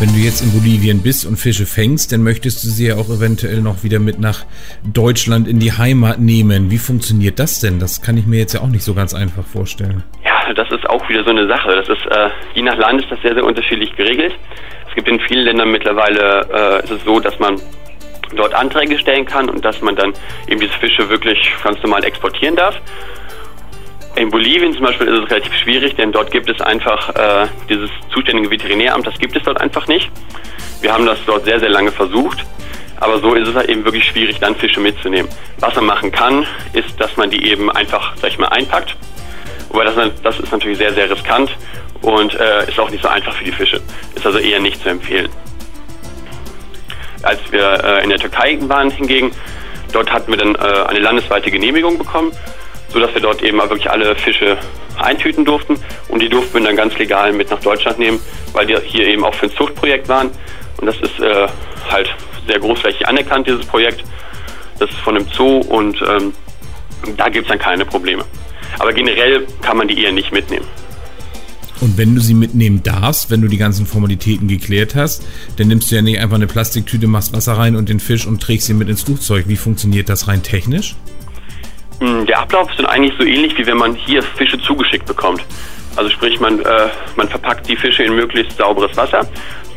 Wenn 0.02 0.10
du 0.16 0.20
jetzt 0.20 0.42
in 0.42 0.52
Bolivien 0.52 1.04
bist 1.04 1.28
und 1.28 1.36
Fische 1.36 1.68
fängst, 1.68 2.12
dann 2.12 2.24
möchtest 2.24 2.64
du 2.64 2.70
sie 2.70 2.88
ja 2.88 2.96
auch 2.96 3.08
eventuell 3.10 3.62
noch 3.62 3.84
wieder 3.84 4.00
mit 4.00 4.20
nach 4.20 4.46
Deutschland 4.84 5.48
in 5.48 5.60
die 5.60 5.74
Heimat 5.74 6.20
nehmen. 6.20 6.72
Wie 6.72 6.80
funktioniert 6.80 7.38
das 7.38 7.60
denn? 7.60 7.78
Das 7.78 8.02
kann 8.02 8.18
ich 8.18 8.26
mir 8.26 8.40
jetzt 8.40 8.54
ja 8.54 8.62
auch 8.62 8.68
nicht 8.68 8.84
so 8.84 8.96
ganz 8.96 9.14
einfach 9.14 9.46
vorstellen. 9.46 10.04
Ja, 10.26 10.54
das 10.56 10.72
ist 10.72 10.90
auch 10.90 11.08
wieder 11.08 11.24
so 11.24 11.30
eine 11.30 11.48
Sache. 11.48 11.76
Das 11.76 11.88
ist, 11.88 12.04
äh, 12.08 12.30
je 12.56 12.64
nach 12.64 12.78
Land 12.78 13.04
ist 13.04 13.12
das 13.12 13.22
sehr, 13.22 13.36
sehr 13.36 13.44
unterschiedlich 13.44 13.96
geregelt. 13.96 14.34
Es 14.92 14.96
gibt 14.96 15.08
in 15.08 15.22
vielen 15.22 15.46
Ländern 15.46 15.72
mittlerweile, 15.72 16.84
äh, 16.84 16.98
so, 17.06 17.22
dass 17.22 17.40
man 17.40 17.56
dort 18.36 18.54
Anträge 18.54 19.00
stellen 19.00 19.26
kann 19.26 19.50
und 19.50 19.64
dass 19.64 19.82
man 19.82 19.96
dann 19.96 20.14
eben 20.50 20.60
diese 20.60 20.74
Fische 20.74 21.10
wirklich 21.10 21.40
ganz 21.64 21.82
normal 21.82 22.04
exportieren 22.04 22.58
darf. 22.58 22.76
In 24.16 24.30
Bolivien 24.30 24.74
zum 24.74 24.84
Beispiel 24.84 25.08
ist 25.08 25.24
es 25.24 25.32
relativ 25.32 25.54
schwierig, 25.54 25.96
denn 25.96 26.12
dort 26.12 26.30
gibt 26.30 26.50
es 26.50 26.60
einfach 26.60 27.08
äh, 27.16 27.48
dieses 27.70 27.90
zuständige 28.14 28.52
Veterinäramt, 28.52 29.08
das 29.08 29.18
gibt 29.18 29.38
es 29.38 29.44
dort 29.44 29.62
einfach 29.62 29.88
nicht. 29.88 30.12
Wir 30.82 30.92
haben 30.92 31.06
das 31.06 31.20
dort 31.26 31.46
sehr, 31.46 31.62
sehr 31.62 31.70
lange 31.70 31.94
versucht, 31.94 32.44
aber 33.00 33.20
so 33.20 33.34
ist 33.34 33.48
es 33.48 33.56
halt 33.56 33.70
eben 33.70 33.86
wirklich 33.86 34.04
schwierig, 34.04 34.40
dann 34.42 34.58
Fische 34.58 34.82
mitzunehmen. 34.82 35.32
Was 35.60 35.74
man 35.76 35.86
machen 35.86 36.12
kann, 36.12 36.46
ist, 36.74 37.00
dass 37.00 37.16
man 37.16 37.30
die 37.30 37.50
eben 37.50 37.72
einfach, 37.72 38.18
sag 38.18 38.32
ich 38.32 38.38
mal, 38.38 38.50
einpackt. 38.50 38.98
Wobei 39.70 39.86
das, 39.86 39.96
das 40.22 40.38
ist 40.38 40.52
natürlich 40.52 40.78
sehr, 40.78 40.92
sehr 40.92 41.10
riskant 41.10 41.50
und 42.02 42.34
äh, 42.36 42.68
ist 42.68 42.80
auch 42.80 42.90
nicht 42.90 43.04
so 43.04 43.10
einfach 43.10 43.34
für 43.34 43.44
die 43.44 43.52
Fische. 43.52 43.82
Ist 44.16 44.26
also 44.26 44.40
eher 44.40 44.60
nicht 44.60 44.82
zu 44.82 44.90
empfehlen. 44.90 45.30
Als 47.24 47.40
wir 47.52 47.84
äh, 47.84 48.04
in 48.04 48.10
der 48.10 48.20
Türkei 48.20 48.58
waren 48.62 48.90
hingegen, 48.90 49.32
dort 49.94 50.12
hatten 50.12 50.32
wir 50.32 50.38
dann 50.38 50.56
äh, 50.56 50.88
eine 50.88 51.00
landesweite 51.00 51.52
Genehmigung 51.52 51.98
bekommen 51.98 52.32
sodass 52.94 53.14
wir 53.14 53.22
dort 53.22 53.42
eben 53.42 53.58
wirklich 53.58 53.90
alle 53.90 54.16
Fische 54.16 54.58
eintüten 54.98 55.46
durften 55.46 55.76
und 56.10 56.22
die 56.22 56.30
durften 56.30 56.56
wir 56.56 56.62
dann 56.62 56.76
ganz 56.76 56.98
legal 56.98 57.34
mit 57.34 57.50
nach 57.50 57.60
Deutschland 57.60 58.00
nehmen, 58.00 58.20
weil 58.54 58.66
die 58.66 58.78
hier 58.84 59.08
eben 59.08 59.24
auch 59.24 59.34
für 59.34 59.48
ein 59.48 59.52
Zuchtprojekt 59.52 60.10
waren 60.10 60.30
und 60.78 60.88
das 60.88 60.98
ist 60.98 61.20
äh, 61.20 61.48
halt 61.90 62.10
sehr 62.48 62.60
großflächig 62.60 63.08
anerkannt, 63.08 63.48
dieses 63.48 63.66
Projekt. 63.66 64.04
Das 64.80 64.90
ist 64.90 65.00
von 65.00 65.16
einem 65.16 65.28
Zoo 65.32 65.60
und 65.60 66.02
ähm, 66.02 66.34
da 67.16 67.30
gibt 67.30 67.46
es 67.46 67.50
dann 67.50 67.60
keine 67.60 67.86
Probleme. 67.86 68.26
Aber 68.80 68.92
generell 68.94 69.46
kann 69.62 69.78
man 69.78 69.88
die 69.88 70.04
eher 70.04 70.12
nicht 70.12 70.32
mitnehmen. 70.32 70.66
Und 71.82 71.98
wenn 71.98 72.14
du 72.14 72.22
sie 72.22 72.36
mitnehmen 72.36 72.84
darfst, 72.84 73.32
wenn 73.32 73.42
du 73.42 73.48
die 73.48 73.58
ganzen 73.58 73.88
Formalitäten 73.88 74.48
geklärt 74.48 74.96
hast, 74.96 75.26
dann 75.58 75.68
nimmst 75.68 75.92
du 75.92 75.96
ja 75.96 76.04
nicht 76.04 76.20
einfach 76.20 76.36
eine 76.36 76.48
Plastiktüte, 76.48 77.08
machst 77.08 77.36
Wasser 77.36 77.54
rein 77.54 77.76
und 77.76 77.90
den 77.90 78.00
Fisch 78.00 78.28
und 78.28 78.42
trägst 78.42 78.70
ihn 78.70 78.78
mit 78.78 78.88
ins 78.88 79.02
Flugzeug. 79.02 79.46
Wie 79.48 79.58
funktioniert 79.58 80.08
das 80.08 80.28
rein 80.28 80.44
technisch? 80.44 80.96
Hm, 82.00 82.28
der 82.28 82.40
Ablauf 82.40 82.70
ist 82.70 82.80
dann 82.80 82.86
eigentlich 82.86 83.16
so 83.18 83.26
ähnlich, 83.26 83.58
wie 83.58 83.66
wenn 83.66 83.78
man 83.78 83.96
hier 83.96 84.22
Fische 84.22 84.60
zugeschickt 84.60 85.08
bekommt. 85.08 85.44
Also 85.96 86.10
sprich, 86.12 86.40
man, 86.40 86.60
äh, 86.60 86.88
man 87.16 87.28
verpackt 87.28 87.68
die 87.68 87.76
Fische 87.76 88.04
in 88.04 88.16
möglichst 88.16 88.58
sauberes 88.58 88.96
Wasser, 88.96 89.28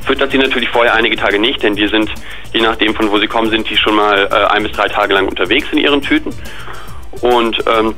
füttert 0.07 0.31
sie 0.31 0.39
natürlich 0.39 0.69
vorher 0.69 0.95
einige 0.95 1.17
Tage 1.17 1.39
nicht, 1.39 1.63
denn 1.63 1.75
die 1.75 1.89
sind, 1.89 2.11
je 2.53 2.61
nachdem 2.61 2.95
von 2.95 3.11
wo 3.11 3.19
sie 3.19 3.27
kommen, 3.27 3.51
sind 3.51 3.69
die 3.69 3.77
schon 3.77 3.97
mal 3.97 4.29
äh, 4.31 4.53
ein 4.53 4.63
bis 4.63 4.73
drei 4.73 4.89
Tage 4.89 5.15
lang 5.15 5.27
unterwegs 5.27 5.67
in 5.73 5.79
ihren 5.79 6.03
Tüten. 6.03 6.33
Und 7.23 7.59
ähm, 7.67 7.95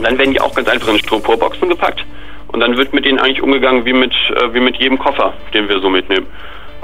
dann 0.00 0.18
werden 0.18 0.32
die 0.32 0.40
auch 0.40 0.54
ganz 0.54 0.68
einfach 0.68 0.88
in 0.88 0.98
Styroporboxen 0.98 1.68
gepackt 1.68 2.04
und 2.52 2.60
dann 2.60 2.76
wird 2.76 2.92
mit 2.92 3.04
denen 3.04 3.18
eigentlich 3.18 3.42
umgegangen 3.42 3.84
wie 3.84 3.92
mit, 3.92 4.12
äh, 4.12 4.52
wie 4.52 4.60
mit 4.60 4.76
jedem 4.76 4.98
Koffer, 4.98 5.32
den 5.54 5.68
wir 5.68 5.80
so 5.80 5.88
mitnehmen. 5.88 6.26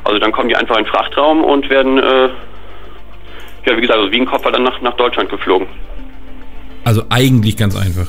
Also 0.05 0.19
dann 0.19 0.33
kommen 0.33 0.49
die 0.49 0.57
einfach 0.57 0.77
in 0.77 0.85
den 0.85 0.91
Frachtraum 0.91 1.43
und 1.43 1.69
werden, 1.69 1.99
äh, 1.99 2.29
ja 3.67 3.77
wie 3.77 3.81
gesagt, 3.81 3.99
also 3.99 4.13
wie 4.13 4.21
ein 4.21 4.27
Koffer 4.27 4.53
dann 4.53 4.63
nach, 4.63 4.81
nach 4.81 4.95
Deutschland 4.95 5.29
geflogen. 5.29 5.67
Also 6.85 7.03
eigentlich 7.11 7.57
ganz 7.57 7.77
einfach. 7.77 8.07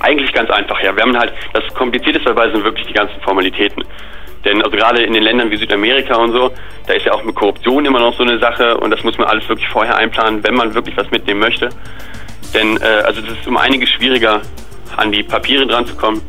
Eigentlich 0.00 0.32
ganz 0.32 0.50
einfach, 0.50 0.82
ja. 0.82 0.94
Wir 0.94 1.02
haben 1.02 1.16
halt, 1.16 1.32
das 1.52 1.62
Komplizierteste 1.74 2.28
dabei 2.28 2.50
sind 2.50 2.64
wirklich 2.64 2.86
die 2.86 2.92
ganzen 2.92 3.20
Formalitäten. 3.20 3.84
Denn 4.44 4.62
also 4.62 4.76
gerade 4.76 5.02
in 5.02 5.12
den 5.12 5.22
Ländern 5.22 5.50
wie 5.50 5.56
Südamerika 5.56 6.16
und 6.16 6.32
so, 6.32 6.50
da 6.86 6.94
ist 6.94 7.06
ja 7.06 7.12
auch 7.12 7.24
mit 7.24 7.34
Korruption 7.34 7.84
immer 7.84 8.00
noch 8.00 8.14
so 8.14 8.22
eine 8.22 8.38
Sache 8.38 8.76
und 8.76 8.90
das 8.90 9.02
muss 9.02 9.16
man 9.18 9.28
alles 9.28 9.48
wirklich 9.48 9.68
vorher 9.68 9.96
einplanen, 9.96 10.42
wenn 10.44 10.54
man 10.54 10.74
wirklich 10.74 10.96
was 10.96 11.10
mitnehmen 11.10 11.40
möchte. 11.40 11.68
Denn 12.54 12.76
äh, 12.76 13.02
also 13.04 13.20
das 13.20 13.32
ist 13.32 13.46
um 13.46 13.56
einiges 13.56 13.88
schwieriger, 13.90 14.42
an 14.96 15.12
die 15.12 15.22
Papiere 15.22 15.66
dran 15.66 15.86
zu 15.86 15.96
kommen, 15.96 16.22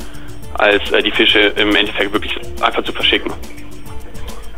als 0.54 0.92
äh, 0.92 1.01
die 1.01 1.12
Fische 1.12 1.39
im 1.56 1.75
Endeffekt 1.75 2.13
wirklich 2.13 2.36
einfach 2.62 2.84
zu 2.84 2.92
verschicken. 2.92 3.32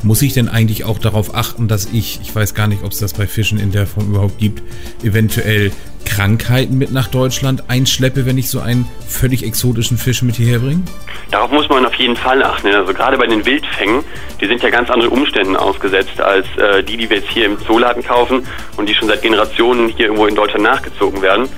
Muss 0.01 0.21
ich 0.21 0.33
denn 0.33 0.47
eigentlich 0.47 0.85
auch 0.85 0.97
darauf 0.97 1.35
achten, 1.35 1.67
dass 1.67 1.89
ich, 1.91 2.21
ich 2.21 2.33
weiß 2.33 2.55
gar 2.55 2.67
nicht, 2.67 2.83
ob 2.83 2.91
es 2.91 2.99
das 2.99 3.13
bei 3.13 3.27
Fischen 3.27 3.59
in 3.59 3.71
der 3.71 3.85
Form 3.85 4.07
überhaupt 4.11 4.37
gibt, 4.37 4.63
eventuell 5.03 5.71
Krankheiten 6.05 6.77
mit 6.77 6.91
nach 6.91 7.07
Deutschland 7.07 7.63
einschleppe, 7.67 8.25
wenn 8.25 8.37
ich 8.37 8.49
so 8.49 8.61
einen 8.61 8.87
völlig 9.07 9.43
exotischen 9.43 9.97
Fisch 9.97 10.21
mit 10.21 10.37
hierher 10.37 10.59
bringe? 10.59 10.83
Darauf 11.31 11.51
muss 11.51 11.67
man 11.67 11.85
auf 11.85 11.93
jeden 11.95 12.15
Fall 12.15 12.41
achten. 12.43 12.67
Also 12.73 12.93
gerade 12.93 13.17
bei 13.17 13.27
den 13.27 13.45
Wildfängen, 13.45 14.03
die 14.39 14.47
sind 14.47 14.63
ja 14.63 14.69
ganz 14.69 14.89
anderen 14.89 15.11
Umständen 15.11 15.57
ausgesetzt 15.57 16.19
als 16.21 16.47
äh, 16.57 16.81
die, 16.81 16.95
die 16.95 17.09
wir 17.09 17.17
jetzt 17.17 17.29
hier 17.29 17.45
im 17.45 17.59
Zooladen 17.59 18.03
kaufen 18.03 18.47
und 18.77 18.87
die 18.87 18.95
schon 18.95 19.09
seit 19.09 19.21
Generationen 19.21 19.89
hier 19.89 20.05
irgendwo 20.05 20.27
in 20.27 20.35
Deutschland 20.35 20.63
nachgezogen 20.63 21.21
werden. 21.21 21.49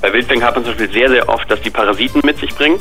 Bei 0.00 0.12
Wildfängen 0.12 0.44
hat 0.44 0.54
man 0.54 0.64
zum 0.64 0.74
Beispiel 0.74 0.92
sehr, 0.92 1.10
sehr 1.10 1.28
oft, 1.28 1.50
dass 1.50 1.60
die 1.60 1.70
Parasiten 1.70 2.22
mit 2.24 2.38
sich 2.38 2.54
bringen. 2.54 2.80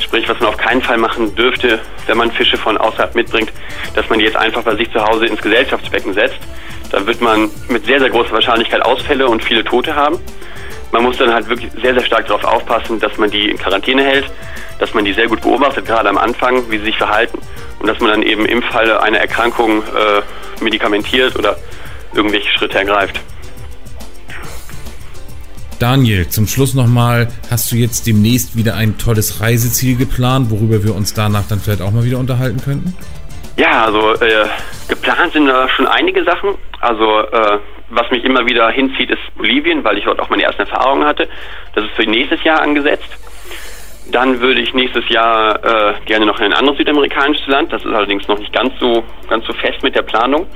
Sprich, 0.00 0.28
was 0.28 0.38
man 0.40 0.48
auf 0.48 0.56
keinen 0.56 0.82
Fall 0.82 0.98
machen 0.98 1.34
dürfte, 1.34 1.80
wenn 2.06 2.16
man 2.16 2.30
Fische 2.32 2.56
von 2.56 2.76
außerhalb 2.76 3.14
mitbringt, 3.14 3.52
dass 3.94 4.08
man 4.08 4.18
die 4.18 4.24
jetzt 4.24 4.36
einfach 4.36 4.62
bei 4.62 4.74
sich 4.76 4.90
zu 4.92 5.02
Hause 5.02 5.26
ins 5.26 5.40
Gesellschaftsbecken 5.40 6.14
setzt. 6.14 6.38
Da 6.90 7.06
wird 7.06 7.20
man 7.20 7.50
mit 7.68 7.86
sehr, 7.86 8.00
sehr 8.00 8.10
großer 8.10 8.32
Wahrscheinlichkeit 8.32 8.84
Ausfälle 8.84 9.26
und 9.28 9.42
viele 9.42 9.64
Tote 9.64 9.94
haben. 9.94 10.18
Man 10.92 11.04
muss 11.04 11.16
dann 11.16 11.32
halt 11.32 11.48
wirklich 11.48 11.70
sehr, 11.80 11.94
sehr 11.94 12.04
stark 12.04 12.26
darauf 12.26 12.44
aufpassen, 12.44 13.00
dass 13.00 13.16
man 13.16 13.30
die 13.30 13.50
in 13.50 13.58
Quarantäne 13.58 14.04
hält, 14.04 14.26
dass 14.78 14.92
man 14.92 15.04
die 15.04 15.12
sehr 15.14 15.26
gut 15.26 15.40
beobachtet, 15.40 15.86
gerade 15.86 16.08
am 16.08 16.18
Anfang, 16.18 16.70
wie 16.70 16.78
sie 16.78 16.84
sich 16.84 16.98
verhalten 16.98 17.38
und 17.78 17.86
dass 17.86 17.98
man 18.00 18.10
dann 18.10 18.22
eben 18.22 18.44
im 18.44 18.62
Falle 18.62 19.02
einer 19.02 19.18
Erkrankung 19.18 19.82
äh, 19.82 20.62
medikamentiert 20.62 21.36
oder 21.36 21.56
irgendwelche 22.14 22.50
Schritte 22.50 22.78
ergreift. 22.78 23.18
Daniel, 25.82 26.28
zum 26.28 26.46
Schluss 26.46 26.74
nochmal, 26.74 27.26
hast 27.50 27.72
du 27.72 27.76
jetzt 27.76 28.06
demnächst 28.06 28.56
wieder 28.56 28.76
ein 28.76 28.98
tolles 28.98 29.40
Reiseziel 29.40 29.96
geplant, 29.96 30.48
worüber 30.48 30.84
wir 30.84 30.94
uns 30.94 31.12
danach 31.12 31.42
dann 31.48 31.58
vielleicht 31.58 31.82
auch 31.82 31.90
mal 31.90 32.04
wieder 32.04 32.18
unterhalten 32.18 32.60
könnten? 32.64 32.96
Ja, 33.56 33.86
also 33.86 34.14
äh, 34.24 34.46
geplant 34.86 35.32
sind 35.32 35.46
da 35.46 35.68
schon 35.68 35.88
einige 35.88 36.22
Sachen. 36.22 36.54
Also 36.80 37.22
äh, 37.22 37.58
was 37.90 38.08
mich 38.12 38.22
immer 38.22 38.46
wieder 38.46 38.70
hinzieht, 38.70 39.10
ist 39.10 39.18
Bolivien, 39.36 39.82
weil 39.82 39.98
ich 39.98 40.04
dort 40.04 40.20
auch 40.20 40.30
meine 40.30 40.44
ersten 40.44 40.60
Erfahrungen 40.60 41.04
hatte. 41.04 41.28
Das 41.74 41.84
ist 41.84 41.94
für 41.96 42.08
nächstes 42.08 42.44
Jahr 42.44 42.62
angesetzt. 42.62 43.18
Dann 44.12 44.40
würde 44.40 44.60
ich 44.60 44.72
nächstes 44.74 45.08
Jahr 45.08 45.64
äh, 45.64 45.94
gerne 46.04 46.26
noch 46.26 46.38
in 46.38 46.44
ein 46.44 46.52
anderes 46.52 46.78
südamerikanisches 46.78 47.48
Land. 47.48 47.72
Das 47.72 47.84
ist 47.84 47.92
allerdings 47.92 48.28
noch 48.28 48.38
nicht 48.38 48.52
ganz 48.52 48.72
so 48.78 49.02
ganz 49.28 49.44
so 49.46 49.52
fest 49.52 49.82
mit 49.82 49.96
der 49.96 50.02
Planung. 50.02 50.46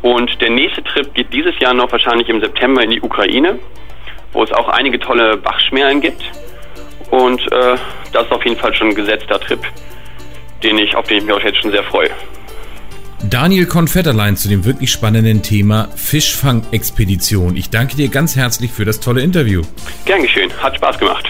Und 0.00 0.40
der 0.40 0.48
nächste 0.48 0.82
Trip 0.84 1.12
geht 1.12 1.34
dieses 1.34 1.58
Jahr 1.58 1.74
noch 1.74 1.92
wahrscheinlich 1.92 2.30
im 2.30 2.40
September 2.40 2.82
in 2.82 2.92
die 2.92 3.02
Ukraine 3.02 3.58
wo 4.32 4.42
es 4.42 4.52
auch 4.52 4.68
einige 4.68 4.98
tolle 4.98 5.36
Bachschmerlen 5.36 6.00
gibt. 6.00 6.22
Und 7.10 7.40
äh, 7.52 7.76
das 8.12 8.26
ist 8.26 8.32
auf 8.32 8.44
jeden 8.44 8.58
Fall 8.58 8.74
schon 8.74 8.88
ein 8.88 8.94
gesetzter 8.94 9.40
Trip, 9.40 9.60
den 10.62 10.78
ich, 10.78 10.94
auf 10.94 11.06
den 11.06 11.18
ich 11.18 11.24
mich 11.24 11.34
auch 11.34 11.40
jetzt 11.40 11.58
schon 11.58 11.70
sehr 11.70 11.84
freue. 11.84 12.10
Daniel 13.24 13.66
Konfetterlein 13.66 14.36
zu 14.36 14.48
dem 14.48 14.64
wirklich 14.64 14.92
spannenden 14.92 15.42
Thema 15.42 15.88
Fischfang-Expedition. 15.96 17.56
Ich 17.56 17.70
danke 17.70 17.96
dir 17.96 18.08
ganz 18.08 18.36
herzlich 18.36 18.70
für 18.70 18.84
das 18.84 19.00
tolle 19.00 19.22
Interview. 19.22 19.62
Gern 20.04 20.22
geschehen, 20.22 20.52
hat 20.62 20.76
Spaß 20.76 20.98
gemacht. 20.98 21.26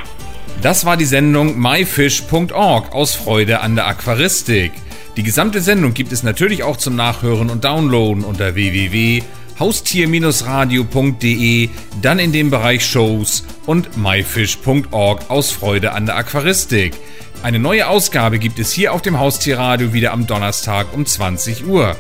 Das 0.61 0.85
war 0.85 0.97
die 0.97 1.05
Sendung 1.05 1.59
myfish.org 1.59 2.93
aus 2.93 3.15
Freude 3.15 3.61
an 3.61 3.77
der 3.77 3.87
Aquaristik. 3.87 4.73
Die 5.17 5.23
gesamte 5.23 5.61
Sendung 5.61 5.95
gibt 5.95 6.13
es 6.13 6.23
natürlich 6.23 6.63
auch 6.63 6.77
zum 6.77 6.95
Nachhören 6.95 7.49
und 7.49 7.65
Downloaden 7.65 8.25
unter 8.25 8.55
www 8.55 9.23
haustier-radio.de, 9.59 11.69
dann 12.01 12.19
in 12.19 12.33
dem 12.33 12.51
Bereich 12.51 12.85
Shows 12.85 13.45
und 13.67 13.97
myfish.org 13.97 15.29
aus 15.29 15.51
Freude 15.51 15.93
an 15.93 16.07
der 16.07 16.17
Aquaristik. 16.17 16.95
Eine 17.43 17.59
neue 17.59 17.89
Ausgabe 17.89 18.39
gibt 18.39 18.59
es 18.59 18.73
hier 18.73 18.93
auf 18.93 19.03
dem 19.03 19.19
Haustierradio 19.19 19.93
wieder 19.93 20.13
am 20.13 20.27
Donnerstag 20.27 20.87
um 20.93 21.07
20 21.07 21.67
Uhr. 21.67 21.97